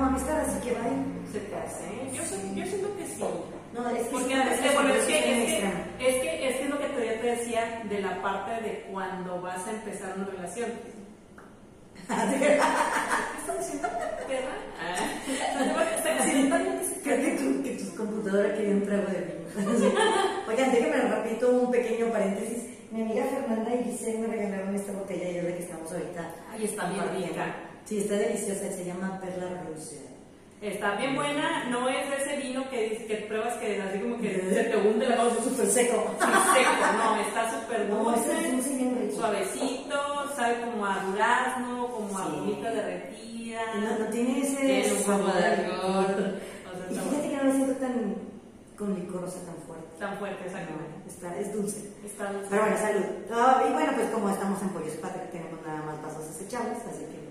[1.25, 2.11] pues, ¿eh?
[2.13, 3.23] Yo, soy- yo siento que sí.
[3.73, 6.21] No, es que Porque sí, es, es que, bueno, es, que que, es que, es,
[6.21, 9.67] que, es que es lo que todavía te decía de la parte de cuando vas
[9.67, 10.69] a empezar una relación.
[12.07, 12.13] ¿Qué
[15.97, 16.57] estás diciendo,
[17.03, 19.47] Creo que tu, que tu computadora quería un trago de vino.
[20.47, 22.63] Oigan, déjenme repito un pequeño paréntesis.
[22.91, 26.35] Mi amiga Fernanda y Giselle me regalaron esta botella y es la que estamos ahorita.
[26.51, 27.55] Ay, está bien rica.
[27.85, 30.06] Sí, está deliciosa, se llama Perla Rusia.
[30.61, 34.33] Está bien buena, no es de ese vino que, que pruebas que así como que
[34.51, 36.15] se te hunde la voz súper seco.
[36.19, 39.95] Sí, seco, no, está súper No, dulce, este es suavecito,
[40.35, 42.31] sabe como a durazno, como a Sí.
[42.39, 43.61] bolita derretida.
[43.75, 45.31] No, no tiene ese Tiene poco de sabor.
[45.43, 46.41] alcohol.
[46.65, 48.15] O Y sea, fíjate que no lo siento tan
[48.77, 49.87] con licorosa tan fuerte.
[49.99, 50.93] tan fuerte, exactamente.
[51.07, 51.91] Está, es dulce.
[52.03, 52.47] Está dulce.
[52.49, 53.05] Pero bueno, salud.
[53.31, 57.05] Ah, y bueno, pues como estamos en Pollos Patria, tenemos nada más vasos desechables, así
[57.05, 57.27] que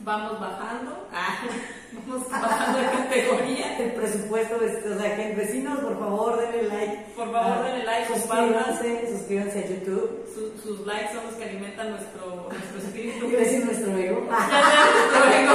[0.00, 1.38] Vamos bajando, ah,
[2.30, 3.78] bajando de categoría.
[3.78, 6.96] el presupuesto, es, o sea, que vecinos, por favor, denle like.
[7.16, 10.24] Por favor, Ah, denle like, suscríbanse, suscríbanse a YouTube.
[10.34, 13.28] Su- sus likes son los que alimentan nuestro, nuestro espíritu.
[13.30, 14.20] Gracias nuestro ego.
[14.28, 15.52] Nuestro ego.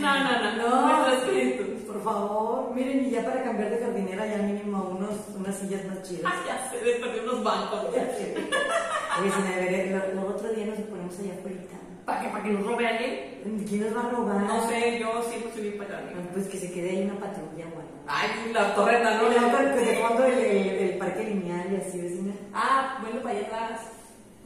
[0.00, 1.06] No, no, no, No.
[1.08, 1.86] nuestro espíritu.
[1.86, 6.02] Por favor, miren, y ya para cambiar de jardinera, ya mínimo unos, unas sillas más
[6.02, 6.32] chidas.
[6.32, 7.86] Ah, ya de perder unos bancos.
[7.90, 11.56] Oye, si me veré, lo, lo otro día nos ponemos allá afuera.
[12.04, 13.64] ¿Para que, para que nos robe alguien?
[13.68, 14.42] ¿Quién nos va a robar?
[14.42, 16.10] No sé, yo sí me subí para allá.
[16.32, 17.90] Pues que se quede ahí una patrulla, bueno.
[18.06, 19.28] Ay, la torreta, ¿no?
[19.28, 22.34] Luego con- con de fondo el, el, el parque lineal y así, vecina.
[22.52, 23.80] Ah, vuelve para allá atrás.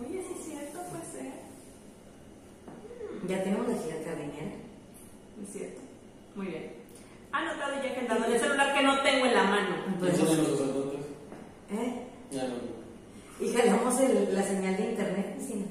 [0.01, 1.33] Oye, sí es cierto, puede ser.
[3.29, 4.57] Ya tenemos la gira jardinera.
[5.43, 5.81] Es cierto.
[6.35, 6.73] Muy bien.
[7.33, 9.77] Anotado y agendado en el celular que no tengo en la mano.
[9.99, 11.01] Pues, Eso los sacerdotes.
[11.71, 12.03] ¿eh?
[12.31, 12.55] Ya no.
[13.41, 15.65] Y jalamos el, la señal de internet, vecina.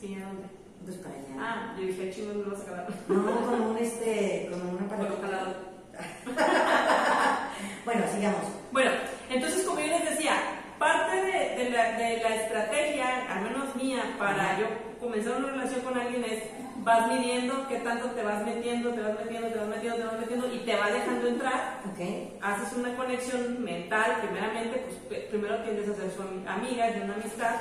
[0.00, 0.44] Sí, ¿a dónde?
[0.84, 1.26] Pues para allá.
[1.38, 2.86] Ah, yo dije, chingos, me lo vas a acabar.
[3.08, 5.54] No, con un este, con una jalado.
[7.84, 8.42] Bueno, sigamos.
[8.72, 8.90] Bueno,
[9.30, 10.34] entonces como yo les decía,
[10.78, 14.66] parte de, de la, de la estrategia, al menos mía, para yo
[15.00, 16.42] comenzar una relación con alguien es
[16.82, 20.20] vas midiendo qué tanto te vas metiendo, te vas metiendo, te vas metiendo, te vas
[20.20, 21.80] metiendo y te va dejando entrar.
[21.90, 22.42] Ok.
[22.42, 27.14] Haces una conexión mental, primeramente, pues primero tiendes a ser su ami- amiga, de una
[27.14, 27.54] amistad,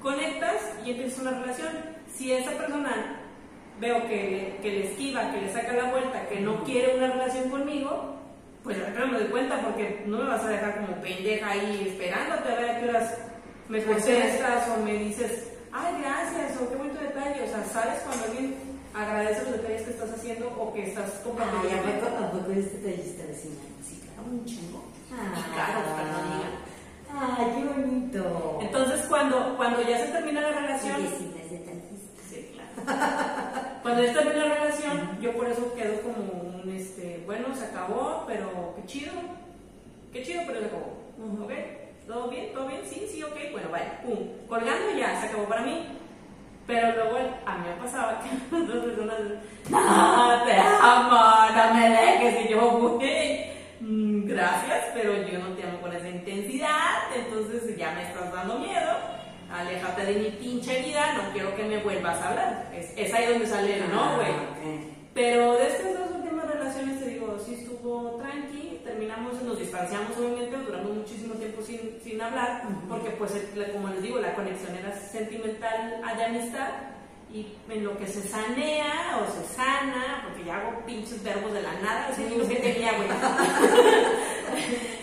[0.00, 1.68] conectas y empiezas una relación.
[2.14, 3.20] Si esa persona
[3.80, 7.08] veo que le, que le esquiva, que le saca la vuelta, que no quiere una
[7.08, 8.16] relación conmigo,
[8.62, 12.52] pues yo me doy cuenta porque no me vas a dejar como pendeja ahí esperándote
[12.52, 13.18] a ver a qué horas
[13.68, 17.42] me contestas o me dices, ay, gracias, o qué bonito detalle.
[17.42, 18.54] O sea, sabes cuando alguien
[18.94, 21.82] agradece los detalles que estás haciendo o que estás compartiendo.
[21.86, 23.62] Ay, ¿a poco, a poco eres detallista, vecina?
[23.82, 24.84] Sí, claro, un chingo.
[25.56, 26.50] Caro, que no diga.
[27.14, 28.58] Ay, qué bonito.
[28.62, 32.22] Entonces, cuando, cuando ya se termina la relación, Vecina es detallista.
[32.30, 33.81] Sí, claro.
[33.92, 38.24] Cuando ya termina la relación, yo por eso quedo como un, este, bueno, se acabó,
[38.26, 39.12] pero qué chido,
[40.10, 41.44] qué chido, pero se acabó.
[41.44, 41.52] ¿Ok?
[42.06, 42.54] ¿Todo bien?
[42.54, 42.80] ¿Todo bien?
[42.86, 44.16] Sí, sí, ok, bueno, vaya, pum,
[44.48, 45.88] colgando ya, se acabó para mí.
[46.66, 49.18] Pero luego a mí me pasaba que otras personas,
[49.68, 53.50] no, te amo, no me dejes, y yo, güey,
[53.80, 58.58] mm, gracias, pero yo no te amo con esa intensidad, entonces ya me estás dando
[58.58, 59.11] miedo,
[59.62, 62.70] aléjate de mi pinche vida, no quiero que me vuelvas a hablar.
[62.74, 64.28] Es, es ahí donde sale el no, güey.
[64.30, 64.54] Ah,
[65.14, 70.56] Pero de estas dos últimas relaciones, te digo, sí estuvo tranqui, terminamos, nos distanciamos obviamente,
[70.56, 73.32] duramos muchísimo tiempo sin, sin hablar, porque pues,
[73.72, 76.68] como les digo, la conexión era sentimental de amistad,
[77.32, 81.62] y en lo que se sanea o se sana, porque ya hago pinches verbos de
[81.62, 83.08] la nada, así digo que tenía, güey.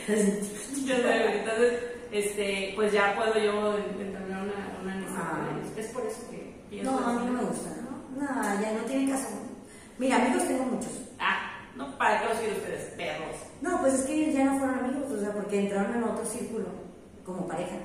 [0.95, 1.37] sé, güey.
[1.39, 1.73] Entonces,
[2.11, 5.47] este, pues ya puedo yo entablar una, una amistad Ah.
[5.47, 5.68] con ellos.
[5.79, 8.19] Es por eso que pienso No, a mí no me gusta, ¿no?
[8.19, 9.27] No, ya no tiene caso.
[9.97, 10.91] Mira, amigos tengo muchos.
[11.19, 13.35] Ah, no, ¿para qué los quieren ustedes, perros?
[13.61, 16.25] No, pues es que ellos ya no fueron amigos, o sea, porque entraron en otro
[16.25, 16.65] círculo
[17.25, 17.75] como pareja.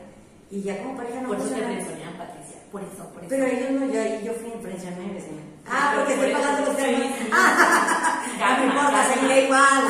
[0.51, 2.57] Y ya como pareja no Por eso te mencionaban, Patricia.
[2.71, 3.29] Por eso, por eso.
[3.31, 5.43] Pero ellos no, yo, yo fui influenciada vecina.
[5.67, 6.83] Ah, Pero porque por estoy pagando los sí.
[7.33, 9.85] Ah, no importa, seguiré igual.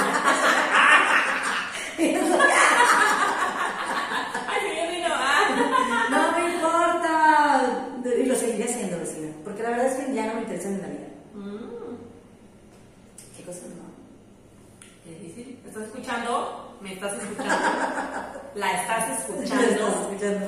[4.49, 6.09] Ay, señor Nino, ah.
[6.11, 7.81] No me importa.
[8.05, 9.29] Y lo seguiré haciendo, vecina.
[9.45, 9.95] Porque la verdad es
[10.65, 11.09] en la vida.
[11.35, 11.97] Mm,
[13.37, 13.85] ¿Qué cosas no?
[15.11, 15.59] difícil.
[15.63, 16.79] ¿Me estás escuchando?
[16.81, 17.55] ¿Me estás escuchando?
[18.55, 19.89] ¿La estás Estás escuchando?
[19.89, 20.47] escuchando.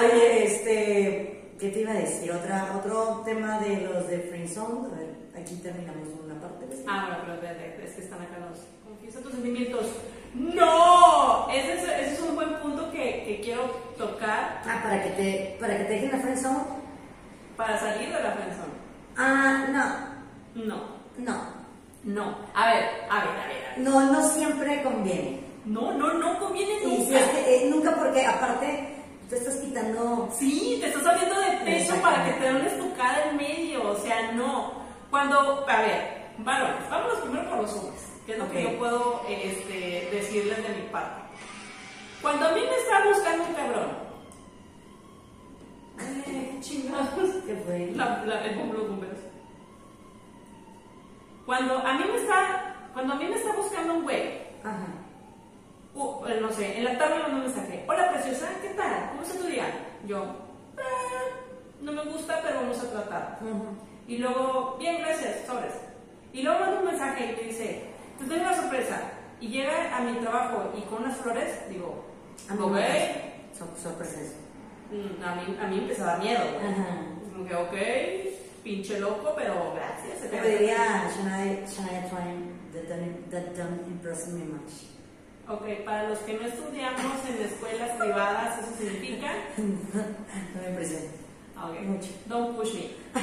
[0.00, 2.30] Oye, este, ¿qué te iba a decir?
[2.32, 4.86] Otra, otro tema de los de Friendzone.
[4.94, 6.66] A ver, aquí terminamos una parte.
[6.66, 6.80] ¿ves?
[6.88, 8.58] Ah, bueno, pero espérate, es que están acá los.
[8.84, 9.86] Confiesa tus sentimientos.
[10.34, 11.48] ¡No!
[11.50, 13.64] Ese es, ese es un buen punto que, que quiero
[13.98, 16.64] tocar Ah, para que te, para que te dejen la Friendzone.
[17.56, 18.71] para salir de la friendzone.
[19.16, 19.66] Ah,
[20.54, 20.76] no, No.
[21.18, 21.62] no.
[22.04, 23.64] No, a ver, a ver, a ver.
[23.64, 23.78] a ver.
[23.78, 25.40] No, no siempre conviene.
[25.64, 27.20] No, no, no conviene nunca.
[27.20, 28.96] es que, eh, nunca porque aparte
[29.30, 30.28] tú estás quitando...
[30.36, 33.96] Sí, te estás saliendo de peso para que te den una estocada en medio, o
[33.98, 34.72] sea, no.
[35.10, 39.22] Cuando, a ver, varones, vámonos primero por los hombres, que es lo que yo puedo
[39.28, 41.22] este, decirles de mi parte.
[42.20, 43.88] Cuando a mí me está buscando un cabrón,
[46.00, 47.90] eh, chingados, ¿Qué fue?
[47.94, 49.18] la, la, el bomberos.
[51.46, 54.86] Cuando a mí me está, cuando a mí me está buscando un güey, Ajá.
[55.94, 57.84] Uh, no sé, en la tarde me mandó un mensaje.
[57.86, 59.10] Hola, preciosa, ¿qué tal?
[59.10, 59.66] ¿Cómo está tu día?
[60.06, 60.24] Yo,
[60.78, 61.36] "Ah,
[61.82, 63.38] no me gusta, pero vamos a tratar.
[63.42, 63.64] Ujú.
[64.08, 65.74] Y luego, bien, gracias, sobres.
[66.32, 67.84] Y luego manda un mensaje y me dice,
[68.18, 69.02] te doy una sorpresa.
[69.40, 72.04] Y llega a mi trabajo y con unas flores, digo,
[72.48, 72.70] A mí ok.
[72.70, 73.32] me
[75.24, 76.40] A mí, a mí me empezó a dar miedo.
[77.32, 77.74] Como que, ok,
[78.62, 80.18] pinche loco, pero gracias.
[80.30, 84.72] Como diría Shania, Shania Twain, that don't, that don't impress me much.
[85.48, 89.32] Ok, para los que no estudiamos en escuelas privadas, eso significa...
[89.56, 91.06] no me impresiona.
[91.64, 92.08] Ok, Mucho.
[92.26, 92.90] don't push me.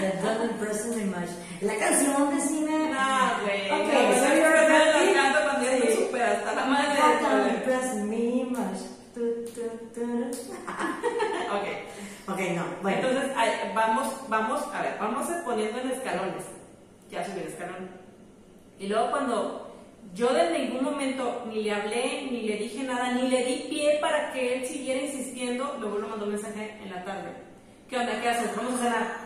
[0.00, 1.28] That don't impress me much.
[1.60, 2.88] La canción vecina.
[2.88, 3.70] Nah, güey.
[3.70, 5.12] Ok, No, so esa you're canción la ready?
[5.14, 5.66] canto cuando
[6.32, 7.00] hasta la madre.
[9.14, 9.20] Tu,
[9.94, 10.00] tu.
[11.50, 11.66] Ok.
[12.32, 12.98] Ok, no, bueno.
[13.08, 16.44] Entonces, ay, vamos, vamos, a ver, vamos poniendo en escalones.
[17.10, 17.88] Ya subí el escalón.
[18.78, 19.74] Y luego cuando
[20.14, 23.98] yo de ningún momento ni le hablé, ni le dije nada, ni le di pie
[24.00, 27.30] para que él siguiera insistiendo, luego le mandó un mensaje en la tarde.
[27.88, 28.20] ¿Qué onda?
[28.22, 28.56] ¿Qué haces?
[28.56, 29.16] Vamos a cenar.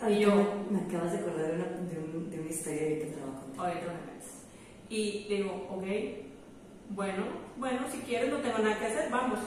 [0.00, 3.80] Y Ahorita yo, me, acabas de acordar de una, de, un- de una historia ahorita
[3.80, 4.30] que me metes.
[4.88, 5.84] Y digo, ok,
[6.90, 7.24] bueno,
[7.56, 9.38] bueno, si quieres no tengo nada que hacer, vamos.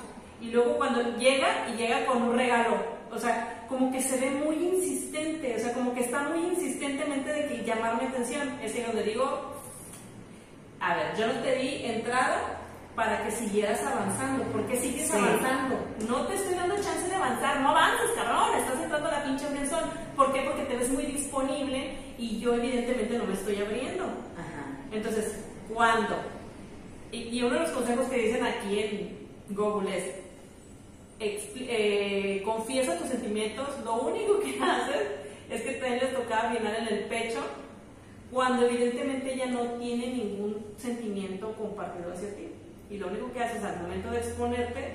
[0.42, 2.76] Y luego cuando llega y llega con un regalo,
[3.12, 7.32] o sea, como que se ve muy insistente, o sea, como que está muy insistentemente
[7.34, 8.48] de que llamar mi atención.
[8.62, 9.54] Es ahí donde digo,
[10.80, 12.56] a ver, yo no te di entrada
[12.96, 15.18] para que siguieras avanzando, porque sigues Sí.
[15.18, 15.76] avanzando.
[16.08, 19.46] No te estoy dando chance de avanzar, no avances, cabrón, estás entrando a la pinche
[19.46, 19.88] friendzone.
[20.16, 20.42] ¿Por qué?
[20.42, 24.04] Porque te ves muy disponible y yo evidentemente no me estoy abriendo.
[24.06, 24.66] Ajá.
[24.92, 25.40] Entonces,
[25.74, 26.16] ¿cuándo?
[27.12, 29.20] Y, y uno de los consejos que dicen aquí en
[29.50, 30.04] Google es,
[31.20, 35.08] eh, confiesa tus sentimientos, lo único que haces
[35.50, 37.42] es que te les tocaba final en el pecho
[38.32, 42.52] cuando evidentemente ella no tiene ningún sentimiento compartido hacia ti.
[42.90, 44.94] Y lo único que haces al momento de exponerte,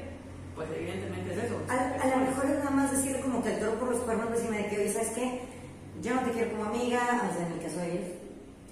[0.54, 1.60] pues evidentemente es eso.
[1.68, 4.30] A, a lo mejor es nada más decir como que el toro por los cuernos
[4.30, 5.40] encima de que, oye, ¿sabes qué?
[6.00, 8.08] Yo no te quiero como amiga, o sea, en el caso de ellos,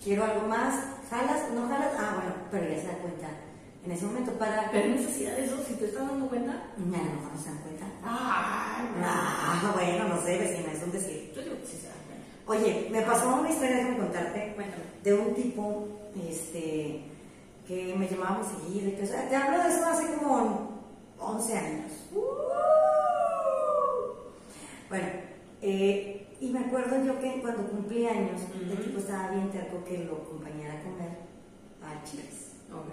[0.02, 0.74] quiero algo más,
[1.12, 1.50] ¿jalas?
[1.54, 1.92] ¿No jalas?
[1.98, 3.28] Ah, bueno, pero ya se da cuenta
[3.84, 4.70] en ese momento para...
[4.70, 6.52] Pero hay necesidad de eso, si te estás dando cuenta.
[6.78, 7.84] Lo mejor no se dan cuenta.
[8.04, 11.32] Ah, Ah, bueno, no sé, vecina, es un decir.
[11.34, 12.24] yo digo que sí se dan cuenta.
[12.46, 14.82] Oye, me pasó una historia, déjame contarte, Cuéntame.
[15.02, 15.88] de un tipo,
[16.28, 17.04] este,
[17.66, 20.82] que me llamaba muy seguido y que, o sea, te hablo de eso hace como
[21.18, 21.92] 11 años.
[24.88, 25.06] Bueno,
[25.62, 29.98] eh, y me acuerdo yo que cuando cumplí años, el tipo estaba bien terco que
[29.98, 31.10] lo acompañara a comer
[31.80, 32.56] a Chiles.
[32.72, 32.90] Ok.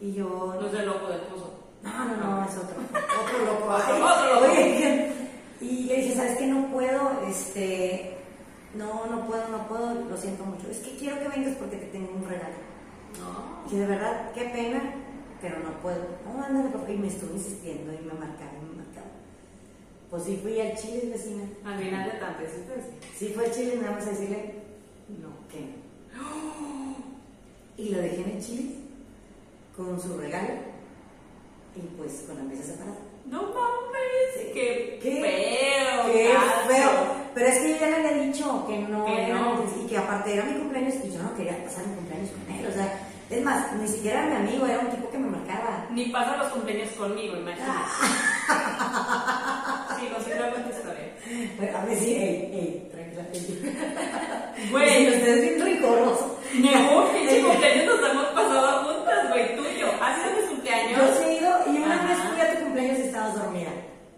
[0.00, 0.54] Y yo...
[0.60, 1.52] No es el loco del pozo.
[1.82, 2.76] No, no, no, es otro.
[3.22, 3.70] Otro loco.
[3.70, 4.46] Ay, otro loco.
[4.52, 5.12] oye,
[5.60, 6.46] y le dije, ¿sabes qué?
[6.46, 8.18] No puedo, este.
[8.74, 10.68] No, no puedo, no puedo, lo siento mucho.
[10.70, 12.54] Es que quiero que vengas porque te tengo un regalo.
[13.18, 13.70] No.
[13.70, 14.80] Y de verdad, qué pena,
[15.42, 16.06] pero no puedo.
[16.24, 18.53] No, ándale, porque y me estuvo insistiendo y me marcaba.
[20.14, 21.42] Pues sí fui al Chile, vecina.
[21.64, 22.92] Al final de tanto existencia.
[23.18, 24.54] Sí fue al Chile, nada más a decirle
[25.08, 25.28] No.
[25.50, 25.58] que
[26.16, 26.94] no.
[27.76, 28.74] Y lo dejé en el Chile
[29.76, 30.50] con su regalo
[31.74, 32.96] y pues con la mesa separada.
[33.26, 34.52] No mames.
[34.54, 35.20] Qué, ¿Qué?
[35.20, 36.12] feo.
[36.12, 36.90] Qué feo.
[37.34, 39.54] Pero es que yo ya le había dicho que no, Que era no.
[39.64, 42.54] mi- y que aparte era mi cumpleaños y yo no quería pasar mi cumpleaños con
[42.54, 42.66] él.
[42.68, 43.00] O sea,
[43.30, 45.88] es más, ni siquiera era mi amigo, era un tipo que me marcaba.
[45.90, 47.72] Ni pasa los cumpleaños conmigo, imagínate.
[48.48, 49.96] Ah.
[49.98, 50.92] Sí, continúa con tu historia.
[50.92, 51.23] Bueno,
[51.74, 53.24] a ver si, ey, ey, tranquila.
[54.70, 54.88] Güey.
[54.88, 56.38] Si usted es bien rincoroso.
[56.54, 59.86] Ningún pinche cumpleaños nos hemos pasado juntas, güey, tuyo.
[60.00, 60.98] ¿Ha sido mis cumpleaños?
[60.98, 62.06] Yo sí he ido y una Ajá.
[62.08, 63.70] vez fui a tu cumpleaños y estabas dormida.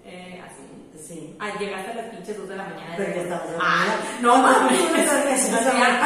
[0.04, 1.04] Eh, así.
[1.08, 1.36] Sí.
[1.40, 2.94] Ah, llegaste a las pinches 2 de la mañana.
[2.96, 3.64] Pero ya estabas dormida.
[3.64, 4.80] Ah, no mames.
[4.84, 5.98] No me dormías, No, no sí, me la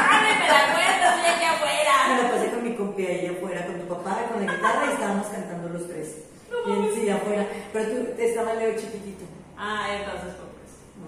[0.72, 2.22] cuenta, estoy aquí Me afuera.
[2.22, 5.26] la pasé con mi compi ahí afuera, con tu papá, con la guitarra y estábamos
[5.26, 6.16] cantando los tres.
[6.66, 7.46] Y él sí, afuera.
[7.72, 9.24] Pero tú estaba Leo chiquitito.
[9.58, 10.49] Ah, entonces, pues.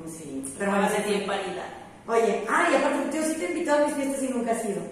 [0.06, 0.44] Sí.
[0.58, 1.24] Pero bueno, sí.
[1.26, 1.64] en.
[2.06, 4.64] Oye, ah, y aparte, yo sí te he invitado a mis fiestas y nunca has
[4.64, 4.82] ido.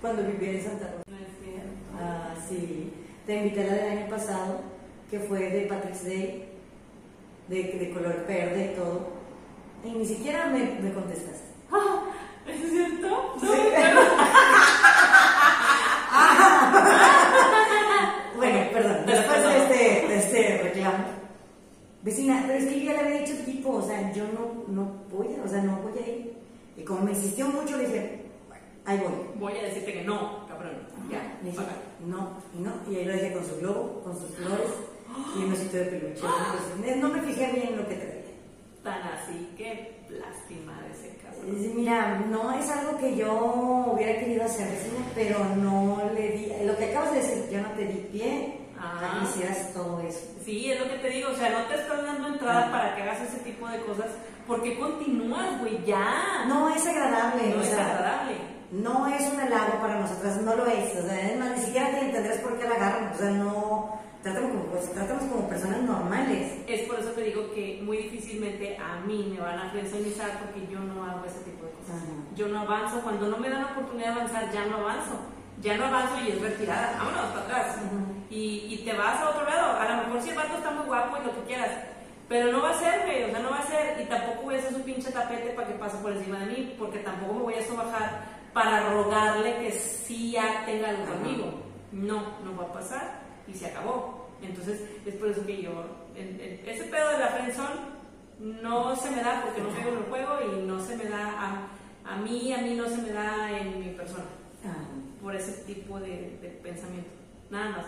[0.00, 1.02] Cuando vivía en Santa Rosa.
[1.08, 1.70] No es cierto.
[2.00, 2.92] Ah, sí.
[3.26, 4.60] Te invité a la del año pasado,
[5.10, 6.48] que fue de Patrick's Day,
[7.48, 9.08] de, de color verde y todo.
[9.84, 11.50] Y ni siquiera me, me contestaste.
[11.72, 12.02] Ah,
[12.48, 13.08] ¿Es cierto?
[13.08, 13.46] No, Sí.
[13.76, 14.00] pero-
[18.36, 19.69] Bueno, perdón, después de.
[22.02, 24.90] Vecina, pero es que yo ya le había dicho tipo, o sea, yo no, no
[25.10, 26.32] voy, o sea, no voy a ir.
[26.76, 29.12] Y como me insistió mucho, le dije, bueno, ahí voy.
[29.38, 30.72] Voy a decirte que no, cabrón.
[31.10, 31.62] Ya, Le dije,
[32.06, 32.72] no, y no.
[32.90, 34.70] Y ahí lo dejé con su globo, con sus flores
[35.36, 36.22] y un osito de peluche.
[36.76, 38.20] Entonces, no me fijé bien en lo que traía.
[38.82, 41.42] Tan así que lástima de ese caso.
[41.46, 46.52] Eh, Mira, no es algo que yo hubiera querido hacer, vecina, pero no le di.
[46.64, 49.18] Lo que acabas de decir, yo no te di pie a Ah.
[49.20, 50.20] que hicieras todo eso.
[50.44, 53.02] Sí, es lo que te digo, o sea, no te estás dando entrada para que
[53.02, 54.06] hagas ese tipo de cosas.
[54.46, 55.84] ¿Por qué continúas, güey?
[55.84, 56.44] Ya.
[56.48, 58.36] No es agradable, No es sea, agradable.
[58.72, 60.96] no es un halago para nosotras, no lo es.
[60.96, 63.12] O sea, es más, ni siquiera te entenderás por qué la agarran.
[63.12, 64.00] O sea, no.
[64.22, 66.52] Tratamos como, pues, tratamos como personas normales.
[66.66, 70.66] Es por eso te digo que muy difícilmente a mí me van a frencionizar porque
[70.70, 71.96] yo no hago ese tipo de cosas.
[71.96, 72.12] Ajá.
[72.36, 73.00] Yo no avanzo.
[73.00, 75.14] Cuando no me dan la oportunidad de avanzar, ya no avanzo.
[75.62, 76.96] Ya no avanzo y es retirada.
[76.98, 77.76] Vámonos para atrás.
[77.86, 78.14] Ujú.
[78.30, 79.78] y, y te vas a otro lado.
[79.78, 81.70] A lo mejor si el vato está muy guapo y lo que quieras.
[82.28, 83.24] Pero no va a ser, güey.
[83.24, 84.00] O sea, no va a ser.
[84.00, 86.74] Y tampoco voy a hacer su pinche tapete para que pase por encima de mí.
[86.78, 91.52] Porque tampoco me voy a sobajar para rogarle que sí ya tenga algo conmigo.
[91.92, 93.20] No, no va a pasar.
[93.46, 94.28] Y se acabó.
[94.42, 95.70] Entonces, es por eso que yo.
[96.14, 97.80] en- en- ese pedo de la friendzone
[98.38, 101.28] no se me da porque no pego en el juego y no se me da
[101.38, 104.24] a, a mí, a mí no se me da en mi persona
[104.64, 104.74] Ah,
[105.22, 107.10] por ese tipo de, de pensamiento.
[107.50, 107.86] Nada más.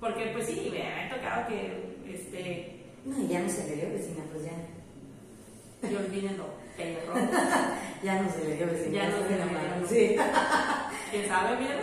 [0.00, 3.90] Porque pues sí, me ha tocado que este, no, y ya no se le dio,
[3.90, 5.90] vecina, pues ya.
[5.90, 6.46] yo olviden lo
[6.76, 7.14] perro.
[8.02, 8.92] Ya no se le dio, vecina.
[8.92, 9.88] Ya no está se le dio.
[9.88, 10.16] Sí.
[11.10, 11.56] ¿Quién sabe?
[11.56, 11.82] Míralo.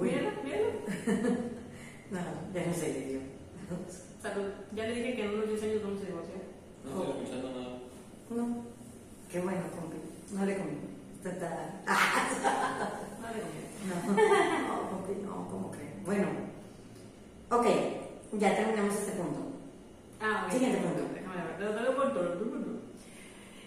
[0.00, 0.68] Míralo, míralo.
[2.10, 2.18] No,
[2.52, 3.20] ya no se le dio.
[4.20, 4.50] Salud.
[4.74, 6.42] Ya le dije que en unos 10 años vamos a divorciar.
[6.84, 7.78] No estoy escuchando nada.
[8.28, 8.66] No.
[9.30, 9.96] Qué bueno, compi.
[10.32, 10.76] No le comí.
[11.24, 11.82] Está mía.
[13.16, 13.71] No, no, compi,
[15.24, 16.02] no, ¿cómo creen?
[16.04, 16.26] Bueno.
[17.50, 17.66] Ok,
[18.32, 19.40] ya terminamos este punto.
[20.20, 20.52] Ah, ok.
[20.52, 21.02] Siguiente punto.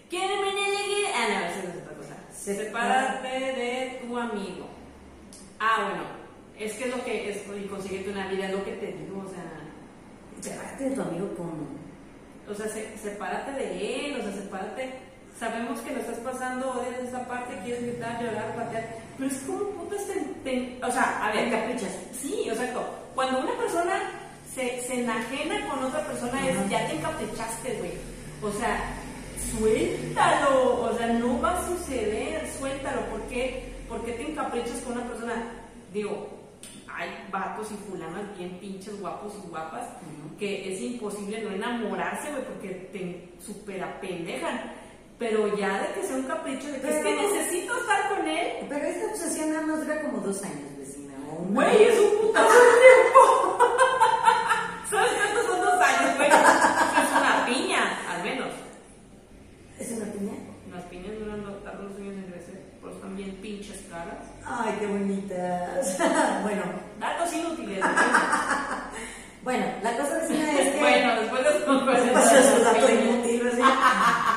[0.08, 1.12] ¿Quién me negue?
[1.14, 2.14] Ah, no, esa es otra cosa.
[2.32, 4.66] Se- Sepárate de tu amigo.
[5.58, 6.04] Ah, bueno.
[6.58, 9.22] Es que es lo que es, y consíguete una vida, es lo que te digo,
[9.26, 9.44] o sea.
[10.40, 11.76] Sepárate de tu amigo con.
[12.48, 15.05] O sea, se- sepárate de él, o sea, sepárate.
[15.38, 18.86] Sabemos que lo estás pasando, odias esa parte, quieres gritar, llorar, patear.
[19.18, 20.14] Pero es como putas te,
[20.44, 21.50] te- O sea, a ver.
[21.50, 21.92] Te encaprichas.
[22.12, 22.82] Sí, exacto.
[23.14, 24.00] Cuando una persona
[24.54, 27.92] se, se enajena con otra persona, es ya te encaprichaste, güey.
[28.42, 28.94] O sea,
[29.58, 30.82] suéltalo.
[30.84, 33.02] O sea, no va a suceder, suéltalo.
[33.06, 33.74] ¿Por qué?
[33.88, 35.50] ¿Por qué te encaprichas con una persona?
[35.92, 36.28] Digo,
[36.92, 39.86] hay vatos y fulanas bien pinches guapos y guapas
[40.38, 44.72] que es imposible no enamorarse, güey, porque te super apendejan.
[45.18, 48.26] Pero ya de que sea un capricho, de que es que Pero- necesito estar con
[48.28, 51.14] él, Pero esta obsesión nada más dura como dos años, vecina.
[51.50, 53.58] güey, es un putazo de tiempo.
[54.90, 56.28] ¿Sabes cuántos son dos años, güey?
[56.28, 58.48] Es una piña, al menos.
[59.78, 60.32] ¿Es una piña?
[60.74, 64.18] Las piñas duran tardan dos años en crecer, pero están bien pinches caras.
[64.44, 65.98] Ay, qué bonitas.
[66.42, 66.62] bueno,
[67.00, 67.80] Datos inútiles,
[69.42, 70.80] bueno, la cosa vecina es que.
[70.80, 73.74] Bueno, después de Pues es un dato inútil, ¿verdad?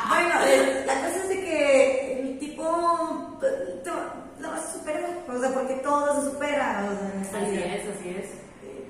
[0.09, 4.73] Bueno, eh, la cosa es de que el tipo eh, te va- la vas a
[4.73, 7.65] superar, o sea, porque todo se supera, o sea, en esta Así vida.
[7.75, 8.25] es, así es.
[8.65, 8.87] Eh,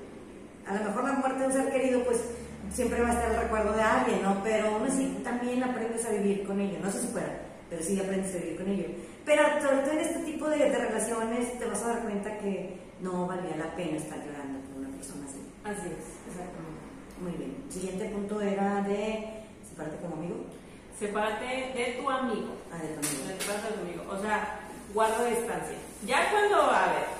[0.70, 2.20] A lo mejor la muerte de un ser querido, pues
[2.72, 4.40] siempre va a estar el recuerdo de alguien, ¿no?
[4.44, 8.32] Pero aún así también aprendes a vivir con ello, no se supera, pero sí aprendes
[8.36, 8.86] a vivir con ello.
[9.24, 12.78] Pero sobre todo en este tipo de, de relaciones te vas a dar cuenta que
[13.00, 15.42] no valía la pena estar llorando por una persona así.
[15.64, 16.86] Así es, exactamente.
[17.20, 17.64] Muy bien.
[17.68, 20.36] Siguiente punto era de separarte como amigo.
[20.96, 21.44] Sepárate
[21.74, 22.54] de tu amigo.
[22.70, 23.26] Ah, de tu amigo.
[23.26, 24.02] De tu amigo.
[24.08, 24.60] O sea,
[24.94, 25.76] guarda distancia.
[26.06, 27.19] Ya cuando, a ver,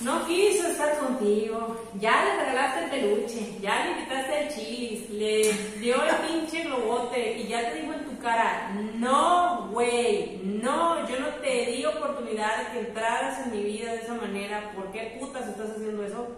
[0.00, 5.52] no quiso estar contigo, ya le regalaste el peluche, ya le invitaste el chilis, le
[5.80, 11.18] dio el pinche globote y ya te dijo en tu cara, no, güey, no, yo
[11.18, 15.16] no te di oportunidad de que entraras en mi vida de esa manera, ¿por qué
[15.18, 16.28] putas estás haciendo eso?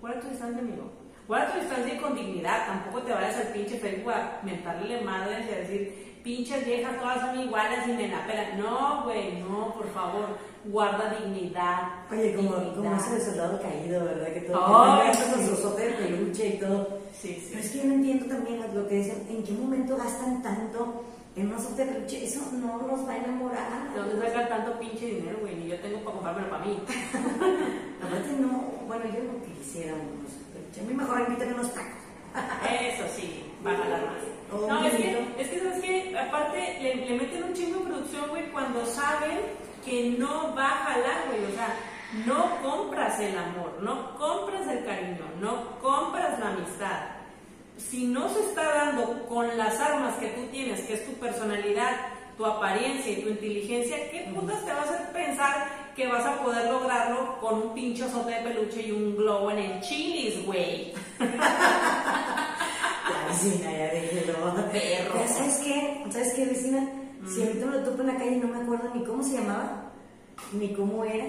[0.00, 0.90] Guarda tu distancia, amigo.
[1.28, 5.46] Guarda tu distancia y con dignidad, tampoco te vayas al pinche Facebook a mentarle madres
[5.48, 8.58] y a decir, pinches viejas, todas son iguales y me la pelan.
[8.58, 12.06] No, güey, no, por favor, guarda dignidad.
[12.10, 12.74] Oye, como, dignidad.
[12.76, 14.32] como ese de soldado caído, ¿verdad?
[14.32, 15.46] Que todo Ay, que con sí.
[15.48, 16.98] su sote de peluche y todo.
[17.12, 17.48] Sí, sí.
[17.50, 21.04] Pero es que yo no entiendo también lo que dicen, ¿en qué momento gastan tanto
[21.36, 22.24] en una sote de peluche?
[22.24, 23.92] Eso no nos va a enamorar.
[23.92, 25.54] ¿De dónde sacan tanto pinche dinero, güey?
[25.56, 26.78] Ni yo tengo para comprármelo para mí.
[28.02, 30.80] Aparte no, bueno, yo no quisiera unos peluche.
[30.80, 32.03] A mí mejor invítame unos tacos.
[32.34, 34.22] Eso sí, va a jalar más.
[34.52, 36.18] O No, es que, es que, ¿sabes qué?
[36.18, 39.38] Aparte, le, le meten un chingo de producción, güey, cuando saben
[39.84, 41.44] que no va a jalar, güey.
[41.44, 41.74] O sea,
[42.26, 47.00] no compras el amor, no compras el cariño, no compras la amistad.
[47.76, 51.96] Si no se está dando con las armas que tú tienes, que es tu personalidad,
[52.36, 56.70] tu apariencia y tu inteligencia, ¿qué putas te vas a pensar que vas a poder
[56.70, 60.92] lograrlo con un pinche azote de peluche y un globo en el chilis, güey?
[61.18, 61.28] La
[63.28, 64.34] vecina, ya déjelo.
[64.72, 65.28] Perro.
[65.28, 66.04] ¿Sabes qué?
[66.10, 66.88] ¿Sabes qué, vecina?
[67.26, 69.38] Si ahorita me lo topo en la calle y no me acuerdo ni cómo se
[69.38, 69.92] llamaba,
[70.52, 71.26] ni cómo era,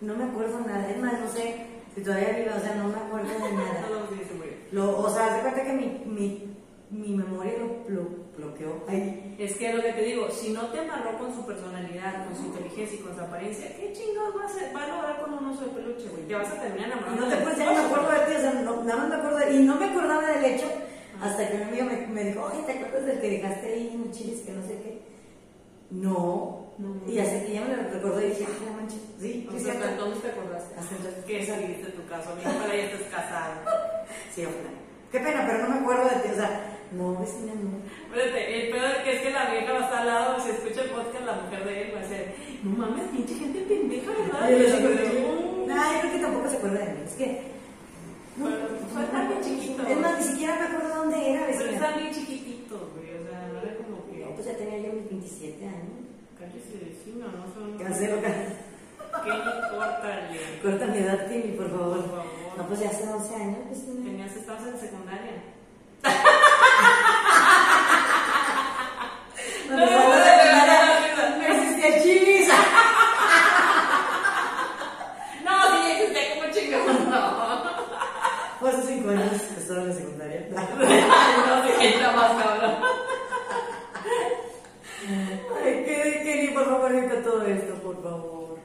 [0.00, 0.88] no me acuerdo nada.
[0.90, 3.86] Es más, no sé si todavía vive, o sea, no me acuerdo de nada.
[3.88, 4.60] No lo dice muy bien.
[4.72, 6.53] Lo, o sea, haz de cuenta que mi, mi,
[6.94, 8.84] mi memoria lo, lo bloqueó.
[8.88, 12.36] Ay, Es que lo que te digo, si no te amarró con su personalidad, con
[12.36, 15.34] su inteligencia y con su apariencia, ¿qué chingados va a, hacer- va a lograr con
[15.34, 16.22] un oso de peluche, güey?
[16.28, 17.20] Te vas a terminar y enamorando.
[17.26, 19.14] no te puedes, ya no me acuerdo de ti, o sea, no- nada más me
[19.16, 20.66] acuerdo, de- y no me acordaba del hecho
[21.20, 24.12] hasta que mi amiga me, me dijo, oye, ¿te acuerdas del que dejaste ahí en
[24.12, 25.00] chiles que no sé qué?
[25.90, 26.64] No.
[26.78, 26.96] No.
[27.06, 29.60] Y hasta que ya me lo recordó y dije, ah, la mancha, sí, O sea,
[29.60, 29.84] cierto.
[29.84, 30.74] ¿hasta ¿dónde te acordaste?
[30.76, 31.24] Hasta entonces.
[31.24, 33.54] Que saliste de tu casa, mi para ya estás casado.
[34.34, 34.70] Sí, ojalá.
[35.12, 37.78] Qué pena, pero no me acuerdo de ti, o sea, no, vecina, no.
[38.06, 40.50] Espérate, el peor es que es que la vieja va a estar al lado, si
[40.50, 42.24] escucha el podcast, la mujer de él va a decir,
[42.62, 44.50] no mames, pinche gente pendeja, ¿verdad?
[44.50, 47.54] Yo yo, que, Nah, yo creo que tampoco se acuerda de mí, es que...
[48.36, 49.82] No, Pero, pues, está bien chiquito.
[49.86, 51.72] Es más, ni siquiera me acuerdo dónde era, Pero vecina.
[51.72, 54.24] están bien chiquititos, güey, o sea, no era como que...
[54.24, 55.98] No, pues ya tenía yo mis 27 años.
[56.38, 57.78] Cállese vecino, no son...
[57.78, 60.42] Cancelo, ¿Qué me importa, Leo?
[60.62, 61.98] corta mi edad, Timmy, por favor.
[62.02, 62.24] Por favor.
[62.58, 64.04] No, pues ya hace 11 años, vecina.
[64.04, 65.32] Tenías, estabas en secundaria.
[69.70, 70.76] No, No, no, no,
[71.16, 72.48] no, no existía chivis.
[75.44, 77.22] No, sí, existía como chingón, no.
[78.60, 80.40] Fue hace 5 años, estaba en la secundaria.
[80.54, 82.74] No, sí, está más cabrón.
[85.64, 88.58] Ay, Kenny, Kenny, por favor, edita todo esto, por favor.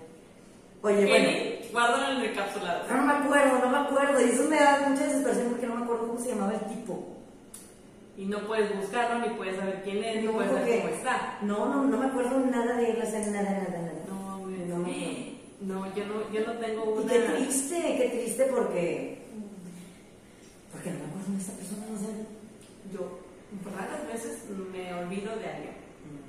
[0.82, 1.30] Oye, bueno.
[1.72, 2.84] Guárdalo en el encapsulado.
[2.90, 4.22] No me acuerdo, no me acuerdo.
[4.22, 7.19] Y eso me da mucha desesperación porque no me acuerdo cómo se llamaba el tipo.
[8.20, 11.38] Y no puedes buscarlo, ni puedes saber quién es, ni No, puedes saber cómo está.
[11.42, 13.94] No, no, no me acuerdo nada de él, o sea, nada, nada, nada.
[14.10, 14.58] No, güey.
[14.68, 14.80] No,
[15.62, 17.14] No, yo no, yo no tengo Y una.
[17.14, 19.20] qué triste, qué triste porque.
[20.74, 22.12] Porque no me acuerdo de esta persona, no sé.
[22.92, 23.20] Yo
[23.72, 24.44] raras veces
[24.74, 25.76] me olvido de alguien.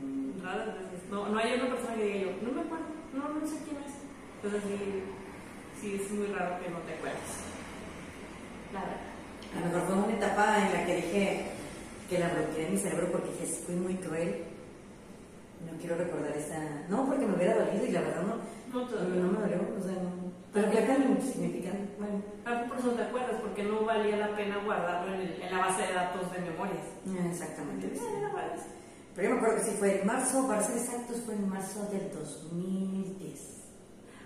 [0.01, 1.11] Mm, Raras veces.
[1.11, 3.83] No, no hay una persona que diga yo, no me acuerdo, no, no sé quién
[3.83, 3.95] es.
[4.39, 5.03] Entonces sí,
[5.81, 7.35] sí es muy raro que no te acuerdes.
[8.73, 9.11] La verdad.
[9.57, 11.47] A lo mejor fue una etapa en la que dije
[12.11, 14.45] que la bloqueé de mi cerebro porque dije, fui muy cruel.
[15.71, 16.59] No quiero recordar esa.
[16.89, 18.35] No, porque me hubiera dolido y la verdad no.
[18.81, 20.11] No te No, me dolió, o sea, no.
[20.53, 21.95] Pero que cambio significante.
[21.99, 25.53] Bueno, Ah, por eso te acuerdas, porque no valía la pena guardarlo en, el- en
[25.53, 26.87] la base de datos de memorias.
[27.31, 27.87] exactamente.
[27.87, 28.01] Eh.
[29.15, 31.89] Pero yo me acuerdo que sí fue en marzo, para ser exactos, fue en marzo
[31.93, 33.65] del 2010.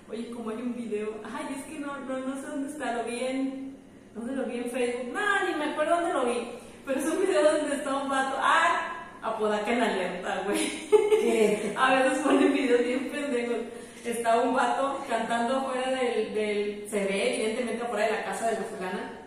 [0.09, 3.05] Oye, como hay un video, ay, es que no, no, no sé dónde está, lo
[3.05, 3.77] vi en,
[4.15, 5.13] ¿dónde lo vi en Facebook?
[5.13, 6.49] No, ni me acuerdo dónde lo vi,
[6.85, 10.91] pero es un video donde está un vato, ah, Apodaca en alerta, güey.
[11.77, 13.57] A veces ponen videos bien pendejos.
[14.05, 18.53] Está un vato cantando afuera del, del, se ve evidentemente afuera de la casa de
[18.53, 19.21] la fulana.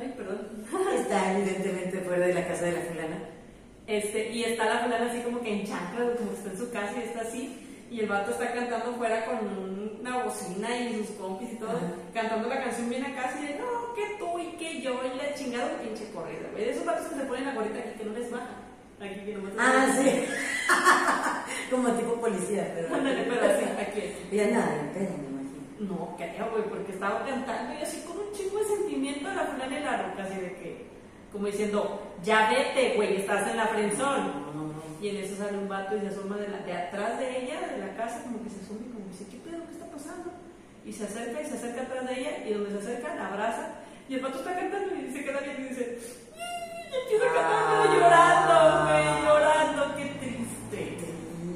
[0.00, 0.48] Ay, perdón.
[0.98, 3.18] Está evidentemente fuera de la casa de la fulana.
[3.86, 6.70] Este, y está la fulana así como que en chanclas, como que está en su
[6.70, 7.86] casa y está así.
[7.90, 11.94] Y el vato está cantando fuera con una bocina y sus compis y todo, Ajá.
[12.12, 15.32] cantando la canción bien acá, así de no, que tú y que yo, y la
[15.34, 16.64] chingada un pinche corrida, güey.
[16.64, 18.50] De esos vatos que se ponen la gorrita aquí que no les baja.
[19.00, 20.24] Aquí que no me Ah, sí.
[21.70, 22.88] Como tipo policía, pero.
[22.90, 24.02] Pero así, aquí.
[24.30, 25.32] Y ya nada, me imagino.
[25.80, 29.44] No, creo, güey, porque estaba cantando y así con un chingo de sentimiento a la
[29.46, 30.86] fulana y la roca, así de que,
[31.32, 34.26] como diciendo, ya vete, güey, estás en la frenzón.
[34.28, 34.82] No, no, no.
[35.00, 37.60] Y en eso sale un vato y se asoma de, la, de atrás de ella,
[37.72, 39.64] de la casa, como que se asoma y como dice, ¿qué pedo?
[39.66, 40.30] ¿Qué está pasando?
[40.84, 43.74] Y se acerca y se acerca atrás de ella y donde se acerca la abraza
[44.08, 45.98] y el vato está cantando y se queda bien y dice,
[46.36, 48.44] y empieza a cantar pero Ah.
[48.46, 50.96] llorando, güey, llorando, qué triste.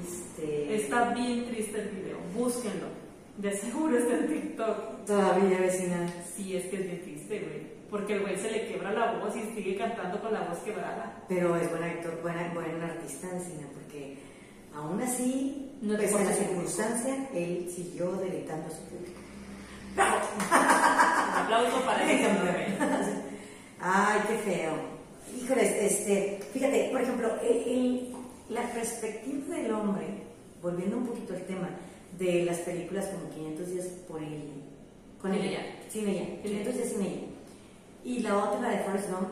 [0.00, 0.74] Triste.
[0.76, 2.86] Está bien triste el video, búsquenlo.
[3.36, 5.04] De seguro está en TikTok.
[5.04, 6.08] Todavía, vecina.
[6.34, 7.65] Sí, es que es bien triste, güey.
[7.90, 11.22] Porque el güey se le quebra la voz y sigue cantando con la voz quebrada.
[11.28, 14.18] Pero es buen actor, buena, buen artista, vecina, porque
[14.74, 19.20] aún así, No pese a la circunstancia, él siguió deleitando a su público.
[19.96, 22.66] Un aplauso para hombre.
[23.80, 24.72] Ay, qué feo.
[25.42, 28.14] Híjole, este, fíjate, por ejemplo, el- el-
[28.48, 30.06] la perspectiva del hombre,
[30.62, 31.68] volviendo un poquito al tema
[32.18, 34.40] de las películas como 500 días por ella,
[35.20, 35.60] con ella.
[35.88, 37.20] sin ella, 500 días sin ella,
[38.06, 39.28] y la otra, de Forrest Gump,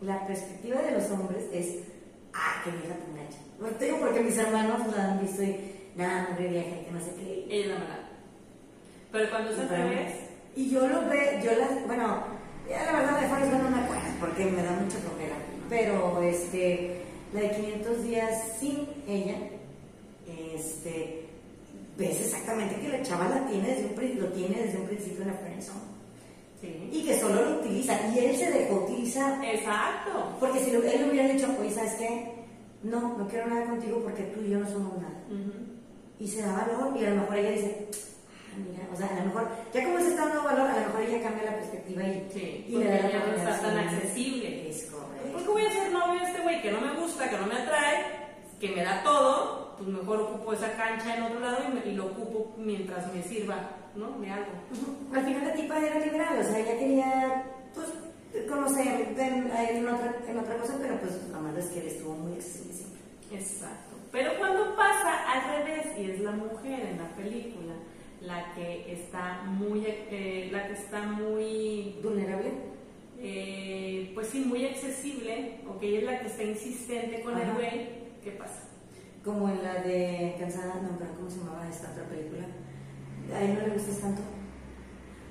[0.00, 1.80] la perspectiva de los hombres es,
[2.32, 3.38] ah, qué vieja tan gacha.
[3.60, 5.60] No te digo porque mis hermanos la han visto y,
[5.96, 7.44] nada, hombre vieja, que no sé qué.
[7.50, 8.08] Ella es la mala.
[9.12, 10.14] Pero cuando es al Pero- revés,
[10.56, 12.24] Y yo lo veo, yo las, bueno,
[12.68, 15.36] ya la verdad de Forrest Gump no me acuerdo porque me da mucha flojera.
[15.68, 17.02] Pero este,
[17.34, 19.36] la de 500 días sin ella,
[20.54, 21.26] este,
[21.98, 25.28] ves exactamente que la chava la tiene desde un, lo tiene desde un principio en
[25.28, 25.99] la friendzone.
[26.60, 26.88] Sí.
[26.92, 27.94] Y que solo lo utiliza.
[28.14, 29.44] Y él se dejó utilizar.
[29.44, 30.36] Exacto.
[30.40, 32.34] Porque si lo- él le hubiera dicho, oye, ¿sabes qué?
[32.82, 35.22] No, no quiero nada contigo porque tú y yo no somos nada.
[35.28, 35.52] Ujú.
[36.18, 37.88] Y se da valor y a lo mejor ella dice,
[38.52, 40.86] ah, mira, o sea, a lo mejor, ya como se está dando valor, a lo
[40.86, 43.78] mejor ella cambia la perspectiva y, Sí, y le da la ya no está tan
[43.78, 44.68] accesible.
[44.68, 45.32] Es correcto.
[45.32, 47.46] ¿Por qué voy a ser novio de este güey que no me gusta, que no
[47.46, 48.04] me atrae,
[48.60, 49.76] que me da todo?
[49.78, 53.22] Pues mejor ocupo esa cancha en otro lado y, me- y lo ocupo mientras me
[53.22, 53.56] sirva,
[53.96, 54.18] ¿no?
[54.20, 54.52] De algo.
[55.14, 57.88] Al final la tipa era liberal, o sea, ella quería, pues,
[58.48, 58.86] conocer
[59.18, 62.34] en, en otra, en otra cosa, pero pues lo malo es que él estuvo muy
[62.34, 63.00] accesible siempre.
[63.32, 63.96] Exacto.
[64.12, 67.74] Pero cuando pasa al revés y es la mujer en la película
[68.22, 72.50] la que está muy, eh, la que está muy, Vulnerable.
[73.18, 77.42] eh, pues sí, muy accesible, o que ella es la que está insistente con el
[77.42, 77.54] Ajá.
[77.54, 77.88] güey,
[78.22, 78.64] ¿qué pasa?
[79.24, 82.46] Como en la de Cansada, no, pero ¿cómo se llamaba esta otra película?
[83.34, 84.22] A él no le gustas tanto.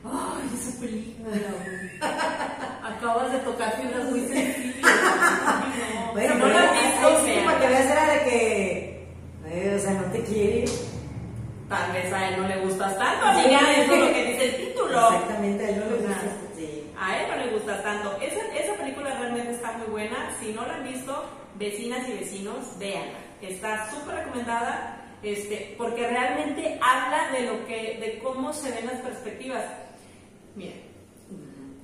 [0.04, 2.00] Ay, esa película, güey.
[2.96, 6.14] Acabas de tocar fibras muy no.
[6.14, 9.08] Bueno, si no la has visto, sí, para que veas era de que,
[9.48, 10.66] eh, o sea, no te quiere.
[11.68, 14.68] Tal vez a él no le gustas tanto, amiga, eso es lo que dice el
[14.68, 15.12] título.
[15.12, 16.34] Exactamente, a él no le O sea, gustas.
[16.56, 16.92] Sí.
[17.00, 18.18] A él no le gusta tanto.
[18.22, 20.32] Esa, esa película realmente está muy buena.
[20.40, 21.26] Si no la han visto,
[21.56, 23.20] vecinas y vecinos, véanla.
[23.42, 29.02] Está súper recomendada este, porque realmente habla de lo que, de cómo se ven las
[29.02, 29.66] perspectivas.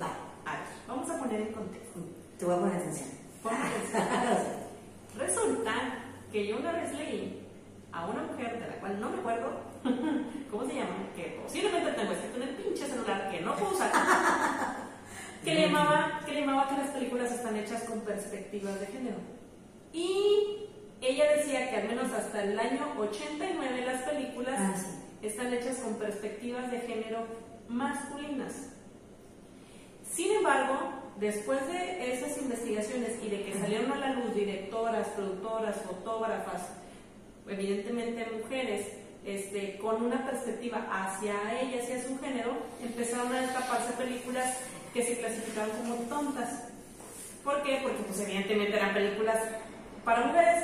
[0.02, 0.08] Va,
[0.46, 2.00] a ver, vamos a poner en contexto.
[2.38, 3.10] te voy a poner atención.
[5.18, 5.74] Resulta
[6.32, 7.42] que yo una vez leí
[7.92, 9.50] a una mujer de la cual no me acuerdo
[10.52, 13.92] cómo se llama, que posiblemente tengo escrito en el pinche celular que no puedo usar,
[15.44, 19.18] que le llamaba que, le llamaba que las películas están hechas con perspectivas de género.
[19.94, 20.70] Y
[21.02, 25.28] ella decía que al menos hasta el año 89 las películas Ah, sí.
[25.28, 27.26] están hechas con perspectivas de género
[27.68, 28.70] masculinas.
[30.12, 30.78] Sin embargo,
[31.20, 36.70] después de esas investigaciones y de que salieron a la luz directoras, productoras, fotógrafas,
[37.48, 38.88] evidentemente mujeres,
[39.26, 44.58] este, con una perspectiva hacia ellas y a su género, empezaron a destaparse películas
[44.94, 46.70] que se clasificaban como tontas.
[47.44, 47.80] ¿Por qué?
[47.84, 49.38] Porque pues evidentemente eran películas
[50.04, 50.64] para mujeres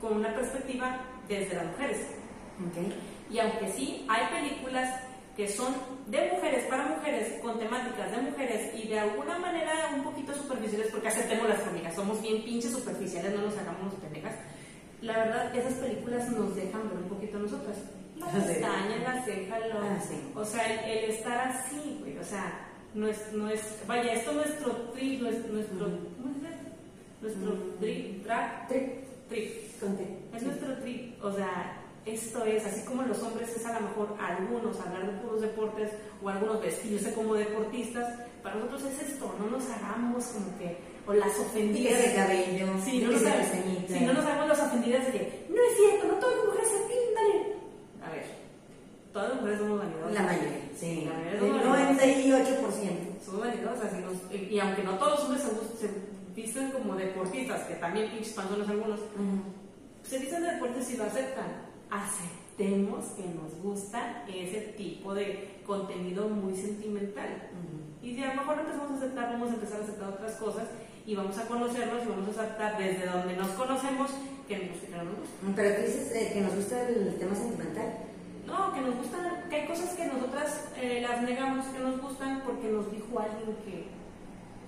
[0.00, 1.98] con una perspectiva desde las mujeres.
[2.66, 2.92] Ok.
[3.32, 5.00] Y aunque sí, hay películas
[5.36, 5.74] que son
[6.08, 10.88] de mujeres para mujeres, con temáticas de mujeres y de alguna manera un poquito superficiales,
[10.90, 14.34] porque aceptemos las hormigas, somos bien pinches superficiales, no nos hagamos pendejas.
[15.00, 17.76] La verdad, esas películas nos dejan ver un poquito a nosotras.
[18.16, 20.20] La pestaña, la ceja, lo- Ah, sí.
[20.34, 24.30] o sea, el, el estar así, güey, o sea, no es, no es, vaya, esto
[24.32, 25.78] es nuestro trip, nuestro, nuestro.
[25.86, 26.54] ¿cómo dice?
[27.22, 27.78] Nuestro Mm.
[27.80, 28.68] trip, drag,
[29.30, 29.70] Trip.
[30.34, 34.14] Es nuestro trip, o sea, esto es, así como los hombres es a lo mejor
[34.20, 35.90] algunos hablar de puros deportes
[36.22, 38.12] o algunos vestirse como deportistas,
[38.42, 40.76] para nosotros es esto, no nos hagamos como que,
[41.06, 41.98] o las ofendidas.
[42.04, 43.94] El cabello, Sí, no nos, hagamos, pestañita.
[43.98, 46.68] sí, no nos hagamos las ofendidas de que, no es cierto, no todas las mujeres
[46.68, 48.06] se pintan.
[48.06, 48.24] A ver,
[49.12, 50.12] todas las mujeres somos vanidosas.
[50.12, 51.04] La mayoría, sí.
[51.08, 52.06] La mayoría El somos vanidosas.
[52.08, 53.24] 98%.
[53.24, 55.42] Somos vanidosas y, nos- y- aunque no todos los hombres
[55.78, 55.92] se, se
[56.34, 59.00] visten como deportistas, que también pinches panzones algunos,
[60.02, 61.68] se dicen de deportes y lo aceptan.
[61.90, 67.48] Aceptemos que nos gusta ese tipo de contenido muy sentimental.
[68.02, 70.68] Y si a lo mejor empezamos a aceptar, vamos a empezar a aceptar otras cosas
[71.06, 74.10] y vamos a conocernos y vamos a aceptar desde donde nos conocemos
[74.46, 75.36] que nos gusta y que no nos gusta.
[75.56, 77.94] Pero tú dices eh, que nos gusta el tema sentimental.
[78.46, 82.42] No, que nos gustan, que hay cosas que nosotras eh, las negamos que nos gustan
[82.44, 83.86] porque nos dijo alguien que,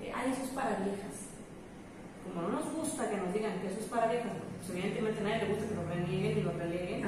[0.07, 1.22] eh, ay, eso es para viejas.
[2.25, 5.23] Como no nos gusta que nos digan que eso es para viejas, pues evidentemente a
[5.25, 7.05] nadie le gusta que lo renieguen y lo releguen.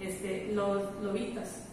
[0.00, 1.66] Este, lo, lo evitas.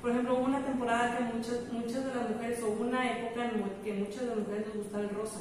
[0.00, 3.46] Por ejemplo, hubo una temporada que muchas, muchas de las mujeres, o hubo una época
[3.46, 5.40] en que muchas de las mujeres les gustaba el rosa.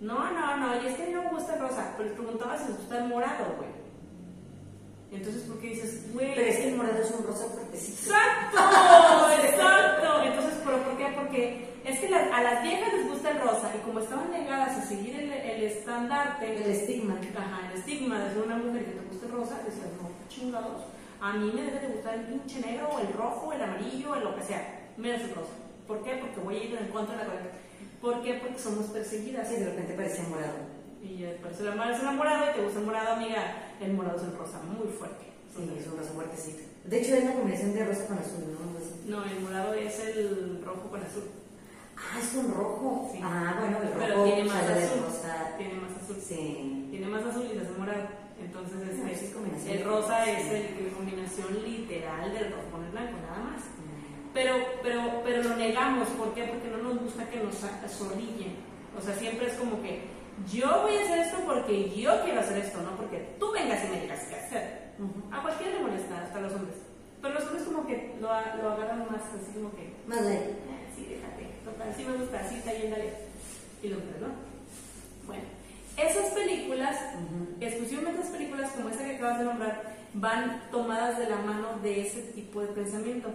[0.00, 2.68] No, no, no, y es que no me gusta el rosa, pero les preguntaba si
[2.68, 3.79] les gusta el morado, güey.
[5.12, 6.34] Entonces, ¿por qué dices, güey?
[6.34, 8.12] Pero es que el morado es un rosa fuertecito.
[8.12, 8.58] ¡Exacto!
[9.42, 10.22] ¡Exacto!
[10.24, 11.06] Entonces, ¿pero por qué?
[11.16, 14.76] Porque es que la- a las viejas les gusta el rosa, y como estaban negadas
[14.78, 17.18] a seguir el, el estandarte, El estigma.
[17.36, 20.84] Ajá, el estigma de una mujer que te guste rosa, decías, no, chingados.
[21.20, 24.24] A mí me debe de gustar el pinche negro, o el rojo, el amarillo, el
[24.24, 24.90] lo que sea.
[24.96, 25.52] Menos el rosa.
[25.88, 26.16] ¿Por qué?
[26.16, 27.58] Porque voy a ir en contra de la corriente.
[28.00, 28.34] ¿Por qué?
[28.34, 29.48] Porque somos perseguidas.
[29.48, 30.79] Sí, de repente parece morado.
[31.02, 33.74] Y parece el morado y te gusta el morado, amiga.
[33.80, 35.24] El morado es el rosa, muy fuerte.
[35.54, 36.62] Sí, es un rosa fuertecito.
[36.84, 38.44] De hecho, es la combinación de rosa con azul,
[39.08, 39.18] ¿no?
[39.18, 41.24] No, el morado es el rojo con azul.
[41.96, 43.10] Ah, es un rojo.
[43.12, 43.20] Sí.
[43.22, 43.98] Ah, bueno, el rojo.
[43.98, 45.02] Pero tiene más azul.
[45.04, 45.54] Rosa.
[45.58, 46.16] Tiene más azul.
[46.20, 46.88] Sí.
[46.90, 48.20] Tiene más azul y es morado.
[48.40, 52.84] Entonces, no, es, es combinación el rosa es el, la combinación literal del rojo con
[52.84, 53.62] el blanco, nada más.
[54.32, 56.44] Pero, pero, pero lo negamos, ¿por qué?
[56.44, 58.56] Porque no nos gusta que nos zorrillen.
[58.96, 60.08] O sea, siempre es como que
[60.48, 63.88] yo voy a hacer esto porque yo quiero hacer esto, no porque tú vengas y
[63.88, 64.90] me digas qué hacer.
[65.32, 66.76] A cualquiera le molesta, hasta los hombres.
[67.20, 69.92] Pero los hombres como que lo, lo agarran más, así como que...
[70.06, 70.36] Más leve.
[70.36, 71.46] Eh, sí, déjate.
[71.64, 73.12] Total, sí me gusta, así está bien, dale.
[73.82, 74.28] Y lo hombres, ¿no?
[75.26, 75.44] Bueno,
[75.96, 76.96] esas películas,
[77.60, 82.06] exclusivamente esas películas como esa que acabas de nombrar, van tomadas de la mano de
[82.06, 83.28] ese tipo de pensamiento.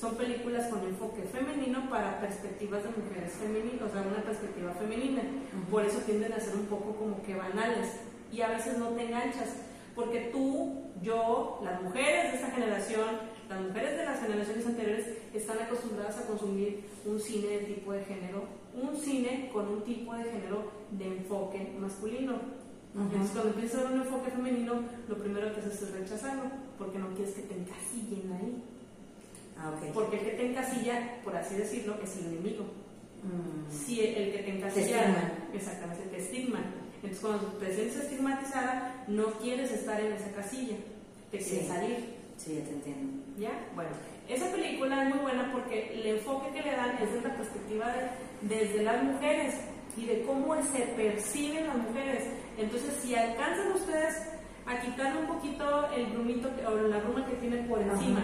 [0.00, 5.20] Son películas con enfoque femenino para perspectivas de mujeres femeninas, o sea, una perspectiva femenina.
[5.70, 8.00] Por eso tienden a ser un poco como que banales
[8.32, 9.56] y a veces no te enganchas.
[9.94, 13.08] Porque tú, yo, las mujeres de esta generación,
[13.50, 18.02] las mujeres de las generaciones anteriores están acostumbradas a consumir un cine de tipo de
[18.02, 22.36] género, un cine con un tipo de género de enfoque masculino.
[22.94, 26.44] Entonces, cuando empiezas a ver un enfoque femenino, lo primero que haces es rechazarlo,
[26.78, 28.69] porque no quieres que te encasillen ahí.
[29.62, 32.64] Ah, Porque el que te encasilla, por así decirlo, es el enemigo.
[33.22, 33.70] Mm.
[33.70, 36.60] Si el, que te encasilla, exactamente, te estigma.
[37.02, 40.76] Entonces, cuando te sientes estigmatizada, no quieres estar en esa casilla,
[41.30, 42.20] te quieres salir.
[42.38, 43.22] Sí, ya te entiendo.
[43.38, 43.50] ¿Ya?
[43.74, 43.90] Bueno,
[44.28, 47.86] esa película es muy buena porque el enfoque que le dan es desde la perspectiva
[47.92, 49.54] de, desde las mujeres
[49.96, 52.24] y de cómo se perciben las mujeres.
[52.56, 54.22] Entonces, si alcanzan ustedes
[54.64, 58.22] a quitarle un poquito el brumito o la bruma que tienen por encima,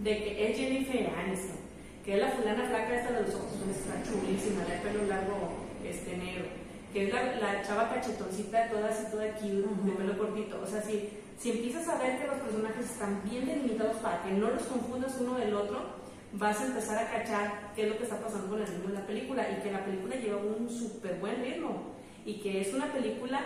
[0.00, 1.56] de que es Jennifer Aniston,
[2.04, 6.16] que es la fulana flaca esta de los ojos, está chulísima, de pelo largo este
[6.16, 6.44] negro,
[6.92, 10.60] que es la, la chava cachetoncita, toda así, toda cute, de pelo cortito.
[10.62, 14.32] O sea, si, si empiezas a ver que los personajes están bien delimitados para que
[14.32, 15.98] no los confundas uno del otro,
[16.32, 18.94] vas a empezar a cachar qué es lo que está pasando con el ritmo de
[18.94, 21.94] la película y que la película lleva un súper buen ritmo
[22.24, 23.40] y que es una película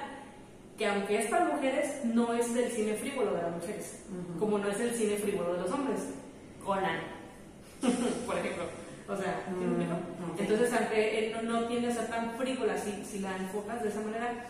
[0.77, 4.05] que aunque es para mujeres, no es del cine frívolo de las mujeres,
[4.39, 6.01] como no es el cine frívolo de los hombres.
[6.65, 7.01] Conan,
[8.27, 8.65] por ejemplo.
[9.09, 13.37] O sea, mm, entonces aunque no, no, tiende a ser tan frívola si, si la
[13.37, 14.47] enfocas de esa manera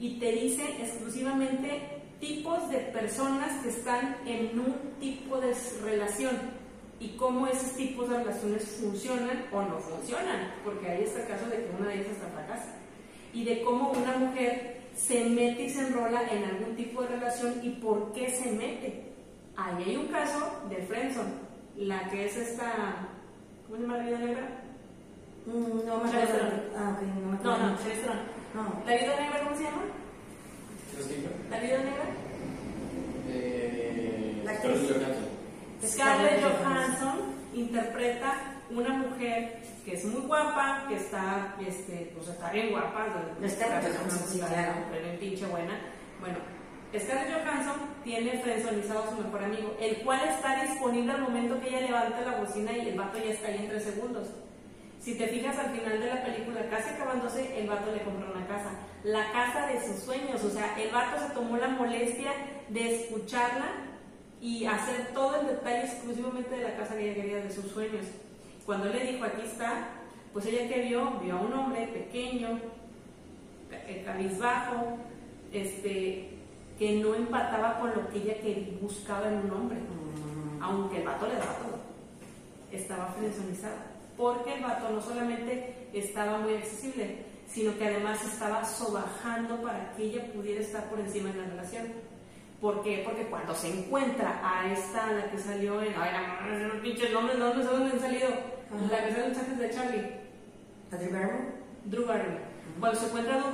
[0.00, 6.36] y te dice exclusivamente tipos de personas que están en un tipo de relación
[6.98, 11.46] y cómo esos tipos de relaciones funcionan o no funcionan, porque ahí está el caso
[11.46, 12.76] de que una de ellas está fracasa
[13.34, 17.60] y de cómo una mujer se mete y se enrola en algún tipo de relación
[17.62, 19.02] y por qué se mete.
[19.56, 21.45] Ahí hay un caso de Friendzone
[21.76, 23.08] la que es esta.
[23.66, 24.48] ¿Cómo se llama la vida negra?
[25.46, 26.38] Mm, no me acuerdo.
[26.76, 27.58] Ah, ok, no me acuerdo.
[27.58, 27.74] No, no,
[28.54, 28.82] No.
[28.86, 29.82] ¿La vida negra cómo se llama?
[31.50, 32.04] ¿La vida negra?
[33.28, 35.28] Eh, la Scarlett Johansson.
[35.84, 37.16] Scarlett Johansson
[37.54, 38.34] interpreta
[38.70, 43.06] una mujer que es muy guapa, que está, este, pues está bien guapa,
[43.42, 43.88] está, está,
[44.90, 45.78] bien pinche buena.
[46.20, 46.38] Bueno,
[46.94, 47.74] Scarlett Johansson
[48.04, 52.20] tiene frenzonizado a su mejor amigo, el cual está disponible al momento que ella levanta
[52.20, 54.28] la bocina y el vato ya está ahí en tres segundos.
[55.00, 58.46] Si te fijas al final de la película, casi acabándose, el vato le compró una
[58.46, 58.70] casa.
[59.04, 60.42] La casa de sus sueños.
[60.42, 62.32] O sea, el vato se tomó la molestia
[62.68, 63.66] de escucharla
[64.40, 68.06] y hacer todo el detalle exclusivamente de la casa que ella quería de sus sueños.
[68.64, 69.90] Cuando le dijo, aquí está,
[70.32, 72.58] pues ella que vio, vio a un hombre pequeño,
[73.70, 74.98] eh, cabizbajo,
[75.52, 76.35] este,
[76.78, 79.78] que no empataba con lo que ella que buscaba en un hombre,
[80.60, 81.78] aunque el vato le daba todo.
[82.70, 83.86] Estaba frenzonizada.
[84.16, 90.04] Porque el vato no solamente estaba muy accesible, sino que además estaba sobajando para que
[90.04, 91.86] ella pudiera estar por encima de la relación.
[92.60, 93.02] ¿Por qué?
[93.04, 95.94] Porque cuando se encuentra a esta, la que salió en.
[95.96, 96.10] Ay,
[96.72, 98.28] no, pinches nombres, no sé dónde han salido.
[98.90, 100.10] La que salió en mensajes de Charlie.
[100.90, 101.52] ¿A Drew Barrymore?
[101.84, 102.45] Drew Barrymore
[102.78, 103.52] cuando se encuentra Drew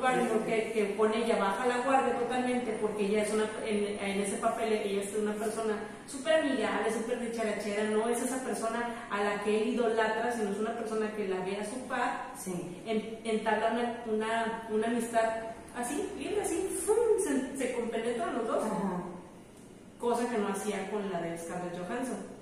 [0.00, 4.36] Barrymore, que, que, pone ella baja la guardia totalmente porque ella es una, en, ese
[4.36, 5.76] papel ella es una persona
[6.06, 10.58] súper amigable, súper dicharachera, no es esa persona a la que él idolatra, sino es
[10.58, 12.82] una persona que la ve a su par, sí.
[12.86, 15.24] en, entabla una, una, una, amistad
[15.74, 16.68] así, libre, así,
[17.24, 18.64] se, se, compenetran los dos.
[19.98, 22.40] Cosa que no hacía con la de Scarlett Johansson.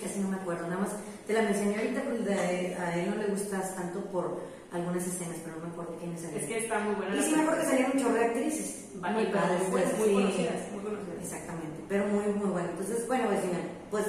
[0.00, 0.90] Casi no me acuerdo, nada más
[1.26, 4.40] te la mencioné ahorita porque a él no le gustas tanto por
[4.74, 6.40] algunas escenas, pero no me acuerdo quiénes salían.
[6.42, 7.16] Es que está muy buena.
[7.16, 8.88] Y sí me acuerdo que salían un chorro de actrices.
[8.94, 11.22] muy padres, pues, muy, conocidas, muy conocidas.
[11.22, 12.68] Exactamente, pero muy, muy bueno.
[12.70, 13.58] Entonces, bueno, vecina,
[13.90, 14.04] pues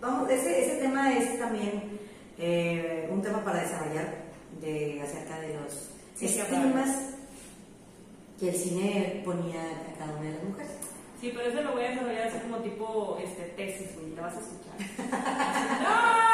[0.00, 1.98] vamos, ese, ese tema es también
[2.38, 4.30] eh, un tema para desarrollar,
[4.60, 6.90] de acerca de los Sí, sí, estigmas
[8.38, 10.72] que el cine ponía a cada una de las mujeres.
[11.18, 14.36] Sí, pero eso lo voy a desarrollar así como tipo este, tesis, güey, la vas
[14.36, 14.74] a escuchar.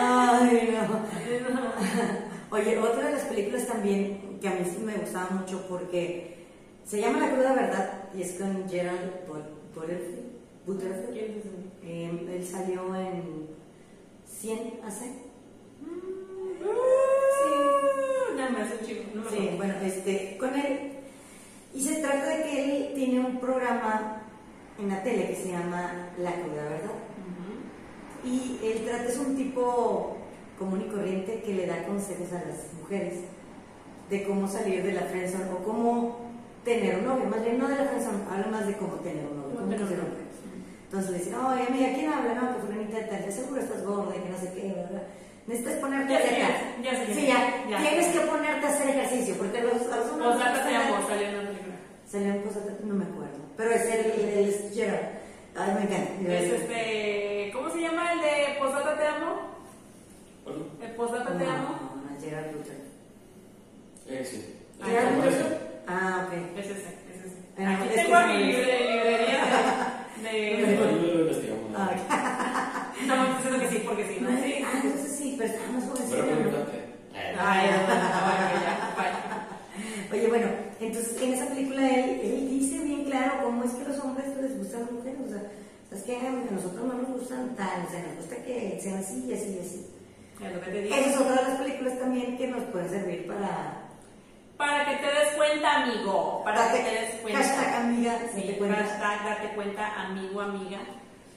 [0.00, 1.17] Ay, no.
[2.50, 6.46] Oye, otra de las películas también que a mí sí me gustaba mucho porque
[6.84, 10.28] se llama La cruda verdad y es con Gerald But- Butterfield.
[11.82, 13.48] Eh, él salió en
[14.26, 15.06] 100 hace.
[16.60, 19.02] Uh, Nada más, un chico.
[19.14, 20.92] No me Sí, bueno, este, con él.
[21.74, 24.22] Y se trata de que él tiene un programa
[24.78, 26.98] en la tele que se llama La cruda verdad.
[27.24, 28.28] Ujú.
[28.28, 30.17] Y él trata, es un tipo
[30.58, 33.14] común y corriente que le da consejos a las mujeres
[34.10, 36.18] de cómo salir de la friendzone o cómo
[36.64, 37.24] tener un novio.
[37.26, 39.56] Más bien no de la friendzone, habla más de cómo tener un novio.
[39.56, 40.28] Cómo tener un novio.
[40.84, 42.34] Entonces le dicen, oye, amiga, ¿quién habla?
[42.34, 45.02] No, que fulanita de tal, seguro estás gorda y que no sé qué, ¿verdad?
[45.46, 46.38] Necesitas ponerte Ya a hacer
[46.82, 47.78] ya quién Sí, ya, ya.
[47.78, 50.36] Tienes que ponerte a hacer ejercicio, porque los, a los hombres...
[50.64, 51.74] Te amo, salió una película.
[52.06, 53.38] Salió un cosa, no me acuerdo.
[53.56, 55.08] Pero es el, el, Gerard.
[55.56, 57.50] Ay, me encanta este.
[57.52, 59.40] ¿Cómo se llama el de Posdata te amo?
[60.44, 61.68] Bueno, El Posdata te amo.
[61.68, 62.78] No, no, Gerard Butler.
[64.08, 64.54] eh, sí.
[64.80, 65.58] Ah, Gerard ¿cómo Butler.
[65.86, 66.58] Ah, ok.
[66.58, 67.36] Es ese, es ese.
[67.58, 68.46] Ah, Aquí es tengo que a mi no es.
[68.46, 70.30] libre- librería de.
[70.30, 70.76] de...
[70.76, 71.70] Bueno, lo investigamos.
[71.70, 71.78] ¿no?
[71.78, 73.06] Ah, ok.
[73.06, 74.28] No, estoy diciendo que sí, porque sí, ¿no?
[74.42, 74.54] Sí.
[74.64, 76.24] Ah, entonces sí, pero estábamos jovencitos.
[76.24, 76.76] Pero preguntante.
[77.14, 78.04] Eh, Ay, no, bueno,
[78.62, 79.24] ya, vaya.
[80.12, 80.46] Oye, bueno,
[80.80, 84.58] entonces en esa película él, él dice bien claro cómo es que los hombres les
[84.58, 85.18] gustan las mujeres.
[85.24, 85.42] O sea,
[85.90, 86.16] ¿sabes qué?
[86.16, 89.56] A nosotros no nos gustan tal, o sea, nos gusta que sean así y así
[89.56, 89.94] y así.
[90.38, 90.86] Te.
[90.88, 93.82] Esa es otra de las películas también que nos pueden servir para.
[94.56, 96.42] Para que te des cuenta, amigo.
[96.44, 97.38] Para que te des cuenta.
[97.42, 98.76] hashtag amiga, Sí, date cuenta.
[98.76, 100.78] hashtag date cuenta, amigo, amiga,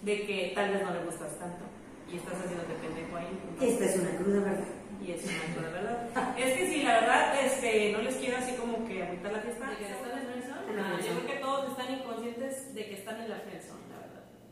[0.04, 1.66] de que tal vez no le gustas tanto.
[2.12, 3.40] Y estás haciendo pendejo ahí.
[3.70, 4.66] Esta es una cruda verdad.
[5.02, 6.38] Y es una cosa, ¿verdad?
[6.38, 9.66] Es que sí, la verdad, este, no les quiero así como que agüitar la fiesta.
[9.70, 10.76] ¿De que están en friendzone?
[10.76, 11.26] La Ah, yo friendzone.
[11.26, 13.71] creo que todos están inconscientes de que están en la friendzone,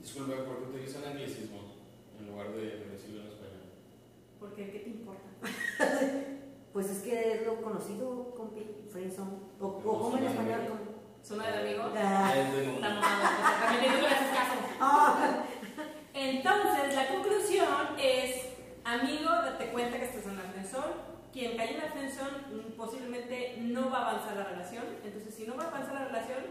[0.01, 1.57] Disculpe, ¿por qué utilizan anglicismo
[2.19, 3.69] en lugar de de decirlo en español?
[4.39, 5.29] Porque, ¿qué te importa?
[6.71, 9.31] Pues es que es lo conocido, compi, friendzone.
[9.59, 10.61] O, o como en español.
[11.23, 11.91] ¿Zona del amigo?
[11.97, 12.31] Ah.
[12.37, 14.53] Es de- Estamos hablando, también digo que le haces caso.
[14.79, 15.43] Ah,
[16.13, 17.67] Entonces, la conclusión
[17.99, 18.45] es,
[18.85, 20.93] amigo, date cuenta que estás en la friendzone.
[21.33, 24.83] Quien cae en la friendzone mm, posiblemente no va a avanzar la relación.
[25.03, 26.43] Entonces, si no va a avanzar la relación,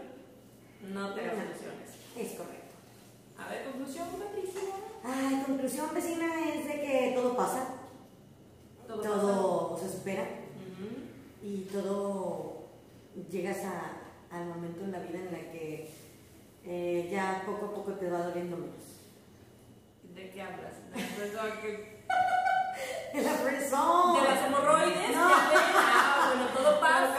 [0.93, 1.89] no te das ilusiones.
[2.17, 2.58] es correcto.
[3.39, 4.61] A ver, conclusión, Patricia.
[5.03, 7.75] Ay, conclusión vecina es de que todo pasa,
[8.87, 10.25] Todo, todo, se supera
[11.41, 12.63] y todo
[13.31, 15.89] llegas a, al momento en la vida en la que
[16.65, 19.05] eh, ya poco a poco te va doliendo menos.
[20.13, 20.73] ¿De qué hablas?
[20.93, 21.99] ¿De, friendzone que-
[23.17, 24.21] ¡Es la friendzone!
[24.21, 25.15] de las hemorroides?
[25.15, 25.29] No.
[25.81, 27.15] Ah, bueno, todo pasa.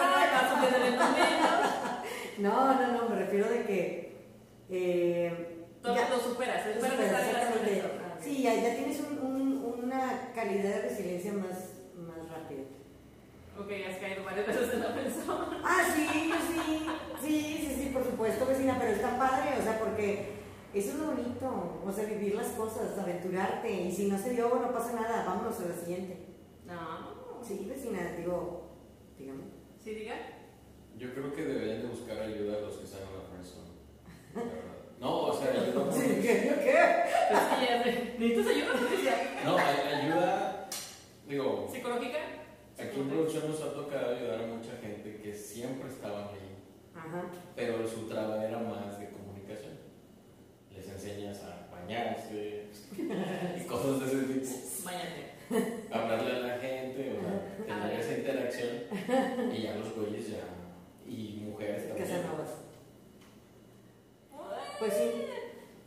[2.38, 4.26] No, no, no, me refiero de que...
[4.70, 7.58] Eh, Todo ya- lo superas, exactamente.
[7.60, 8.00] friendzone.
[8.04, 8.18] Ah.
[8.22, 12.62] Sí, ya, ya tienes un- un- una calidad de resiliencia más, más rápida.
[13.58, 15.56] Ok, has caído varias veces en la friendzone.
[15.64, 16.86] Ah, sí, sí,
[17.22, 20.32] sí, sí, sí, por supuesto, vecina, pero está padre, o sea, porque
[20.74, 24.48] eso es lo bonito, o sea, vivir las cosas, aventurarte, y si no se dio,
[24.54, 26.26] no pasa nada, vámonos a la siguiente.
[26.66, 27.42] No.
[27.42, 28.76] Sí, vecina, digo,
[29.18, 29.44] dígame.
[29.82, 30.14] ¿Sí diga?
[30.98, 34.79] Yo creo que deberían de buscar ayuda a los que están en la verdad.
[35.00, 36.46] No, o sea, ayuda por- Sí, ¿qué?
[36.50, 36.78] ¿Yo qué?
[37.30, 38.14] Pues que ya sé.
[38.18, 39.14] ¿Necesitas ayuda, Patricia?
[39.44, 40.68] No, ay- ayuda,
[41.26, 42.18] digo, ¿Psicológica?
[42.78, 46.56] aquí en producción nos ha tocado ayudar a mucha gente que siempre estaba ahí,
[46.94, 47.24] Ajá.
[47.56, 49.78] pero su trabajo era más de comunicación.
[50.74, 52.66] Les enseñas a bañarse
[53.58, 54.84] y cosas de ese tipo.
[54.84, 55.30] Bañate.
[55.92, 57.22] hablarle a la gente, o
[57.66, 58.70] sea, tener esa interacción
[59.54, 60.44] y ya los güeyes ya,
[61.10, 62.06] y mujeres también.
[62.08, 62.50] Casanovas.
[64.80, 65.10] Pues sí.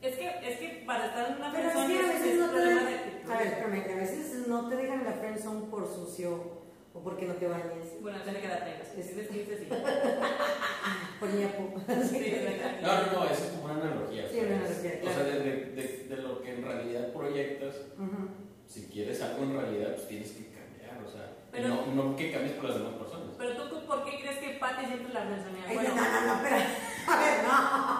[0.02, 2.40] Es que, es que para estar en una Pero es que a es- veces es
[2.40, 6.62] no te dejan, de a ver, a veces no te dejan la friendzone por sucio
[6.94, 8.02] o porque no te bañes.
[8.02, 9.68] Bueno, tiene que darte Si tienes 15, sí.
[11.20, 11.74] Por ñapo.
[12.04, 12.36] Sí.
[12.82, 14.28] No, no, no, eso es como una analogía.
[14.30, 15.30] Sí, o sea, una es- analogía, O sea, claro.
[15.30, 18.28] de, de- de- de lo que en realidad proyectas, Ujú.
[18.68, 22.32] si quieres algo en realidad, pues tienes que cambiar, o sea, Pero- no, no que
[22.32, 23.23] cambies por las demás personas.
[23.44, 25.66] Pero tú, ¿por qué crees que Pati siempre la frenzonea?
[25.68, 26.64] Bueno, no, no, no, espera.
[27.08, 27.54] A ver, no.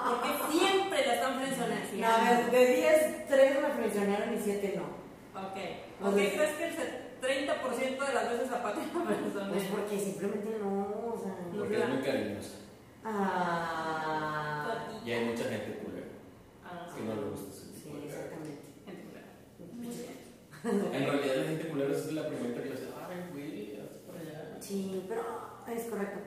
[0.08, 1.98] porque siempre la están frenzoneando.
[2.00, 4.84] No, a ver, de 10, 3 me frencionaron y 7 no.
[5.44, 5.58] Ok.
[6.00, 6.74] ¿Por qué crees que el
[7.20, 9.70] 30% de las veces a Pati la Pues frenzonea?
[9.72, 11.36] porque simplemente no, o sea.
[11.58, 12.56] Porque es muy cariñosa.
[13.04, 14.88] Ah.
[15.06, 16.08] Y hay mucha gente culera
[16.64, 18.16] Ah, que no le gusta ese Sí, tipo de cariño.
[18.16, 18.62] exactamente.
[18.86, 19.28] Gente culera.
[19.76, 20.16] Muy bien.
[20.96, 23.74] En realidad la gente culera es la primera que le dice, ay, güey,
[25.90, 26.20] correcto.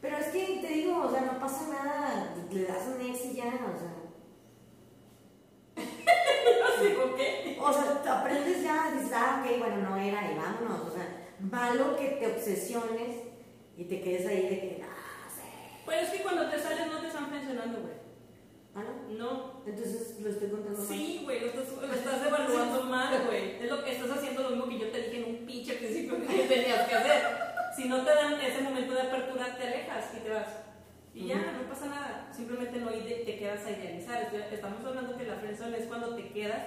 [0.00, 3.36] Pero es que te digo, o sea, no pasa nada, le das un ex y
[3.36, 3.94] ya, o sea.
[6.60, 7.56] No sé por qué.
[7.58, 10.88] O sea, te aprendes ya, dices, ah, ok, bueno, no era y vámonos.
[10.88, 13.16] O sea, malo que te obsesiones
[13.76, 15.42] y te quedes ahí de que, ah, sí.
[15.86, 17.94] Pero es que cuando te sales no te están mencionando, güey.
[18.74, 19.14] Ah, no.
[19.16, 19.62] No.
[19.64, 20.88] Entonces lo estoy contando mal.
[20.88, 23.62] Sí, güey, lo estás, lo estás evaluando mal, güey.
[23.62, 26.20] Es lo que estás haciendo lo mismo que yo te dije en un pinche principio
[26.20, 27.43] que tenías que hacer.
[27.74, 30.48] Si no te dan ese momento de apertura, te alejas y te vas.
[31.14, 32.28] Y ya, no pasa nada.
[32.32, 34.28] Simplemente no te quedas a idealizar.
[34.52, 36.62] Estamos hablando que la friendzone es cuando te quedas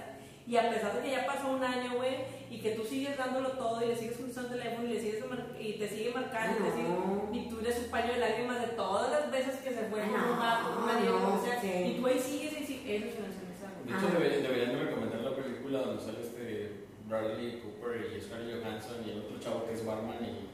[0.48, 3.50] y a pesar de que ya pasó un año, güey, y que tú sigues dándolo
[3.52, 5.24] todo y le sigues usando el teléfono y le sigues
[5.60, 7.30] y te sigue marcando y, te sigue- No.
[7.34, 10.14] y tú eres un paño de lágrimas de todas las veces que se fue con
[10.14, 11.68] No, un vato, con una vieja, no, o sea, sí.
[11.68, 13.04] y tú ahí sigues y sigues.
[13.04, 18.08] Eso es De hecho, deberían, deberían de recomendar la película donde sale este Bradley Cooper
[18.16, 20.47] y Scarlett Johansson y el otro chavo que es barman y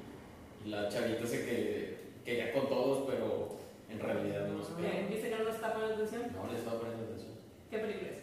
[0.66, 3.58] la chavita se que quería con todos, pero
[3.90, 4.74] en realidad no se.
[5.10, 6.24] ¿Viste que no nos está poniendo atención?
[6.36, 7.34] No le estaba poniendo atención.
[7.70, 8.20] ¿Qué película es?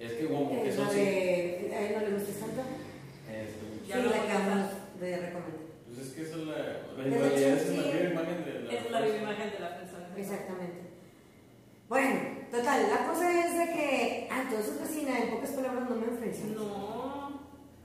[0.00, 2.62] Es que como que Es son de, a él no le gusta tanto.
[3.30, 4.70] Este, Ya sí, lo la acabamos
[5.00, 5.60] de recomendar.
[5.86, 6.56] pues es que eso es la.
[6.96, 8.72] La De realidad hecho, es la viva imagen de la.
[8.72, 10.06] Es la viva imagen de la persona.
[10.16, 10.80] Exactamente.
[11.88, 12.20] Bueno,
[12.50, 16.46] total, la cosa es de que, ah, entonces vecina, en pocas palabras no me ofreció.
[16.54, 17.09] No.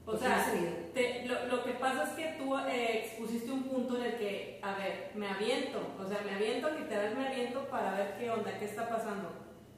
[0.08, 0.46] O ¿Por qué sea,
[0.94, 4.60] te- lo, lo que pasa es que tú eh, expusiste un punto en el que,
[4.62, 5.80] a ver, me aviento.
[6.00, 9.32] O sea, me aviento, literal me aviento para ver qué onda, qué está pasando.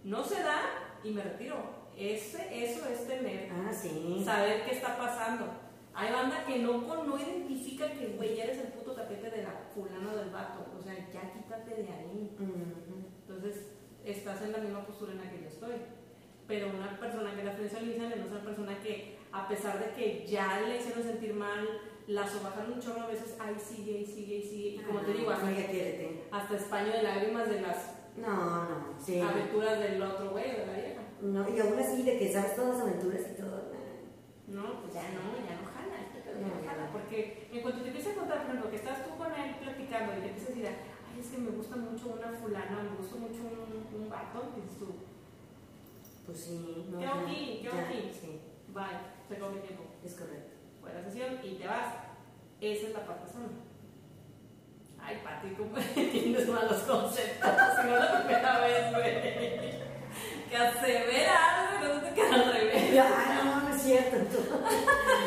[0.03, 0.59] No se da
[1.03, 1.55] y me retiro.
[1.95, 4.21] Ese, eso es tener, Ah, sí.
[4.25, 5.45] saber qué está pasando.
[5.93, 9.53] Hay banda que no, no identifica que, güey, ya eres el puto tapete de la
[9.73, 10.65] fulana del vato.
[10.77, 12.35] O sea, ya quítate de ahí.
[12.37, 13.07] Ujú.
[13.27, 13.69] Entonces,
[14.05, 15.73] estás en la misma postura en la que yo estoy.
[16.47, 20.61] Pero una persona que la friendzonizan es una persona que, a pesar de que ya
[20.61, 21.67] le hicieron sentir mal,
[22.07, 24.69] la sobajaron un chorro a veces, ahí sigue, sigue, sigue.
[24.69, 25.47] Y como te digo, hasta,
[26.31, 27.77] hasta españo de lágrimas de las
[28.15, 29.19] No, no, sí.
[29.19, 31.01] aventuras del otro güey, de la vieja.
[31.21, 33.57] No, y aún así, de que sabes todas las aventuras y todo.
[33.73, 33.77] no.
[34.47, 36.89] No, pues ya no, ya no jala, este No, no jala.
[36.93, 40.13] Porque en cuanto te empieza a contar, por ejemplo, que estás tú con él platicando
[40.15, 43.15] y te empiezas a decir, ay, es que me gusta mucho una fulana, me gusta
[43.17, 44.95] mucho un, un vato, dices tú,
[46.25, 46.99] Pues sí, no.
[46.99, 47.59] ¿Qué ya, aquí?
[47.61, 48.11] ¿Qué ya, aquí?
[48.13, 48.39] Sí,
[48.73, 49.83] bye, se mi tiempo.
[50.05, 50.55] es correcto.
[50.79, 51.93] fue la sesión y te vas.
[52.61, 53.49] Esa es la parte sana.
[54.99, 55.75] Ay, Pati, ¿cómo
[56.11, 57.49] tienes malos conceptos?
[57.49, 59.77] Si no es la primera vez, güey.
[60.49, 62.99] Que asevera algo y no te queda al revés.
[62.99, 64.17] Ah, no, no es cierto.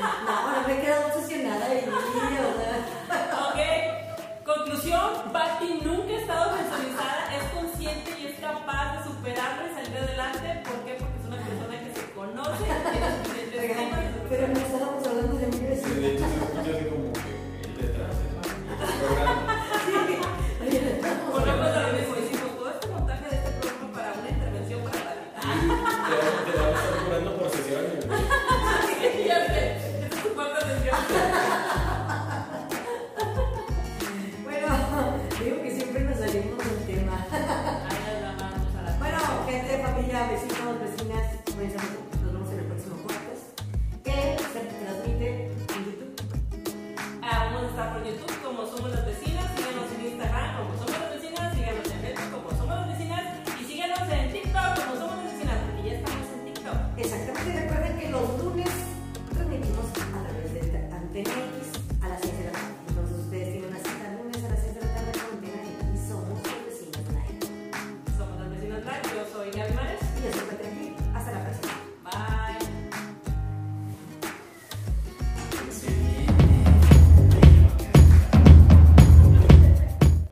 [0.00, 1.92] No, no me he quedado obsesionada de mí.
[3.46, 9.74] Ok, conclusión: Pati nunca ha estado sensualizada, es consciente y es capaz de superarlo y
[9.74, 10.62] salir adelante.
[10.64, 10.94] ¿Por qué?
[10.94, 12.64] Porque es una persona que se conoce,
[13.24, 14.59] tiene Pero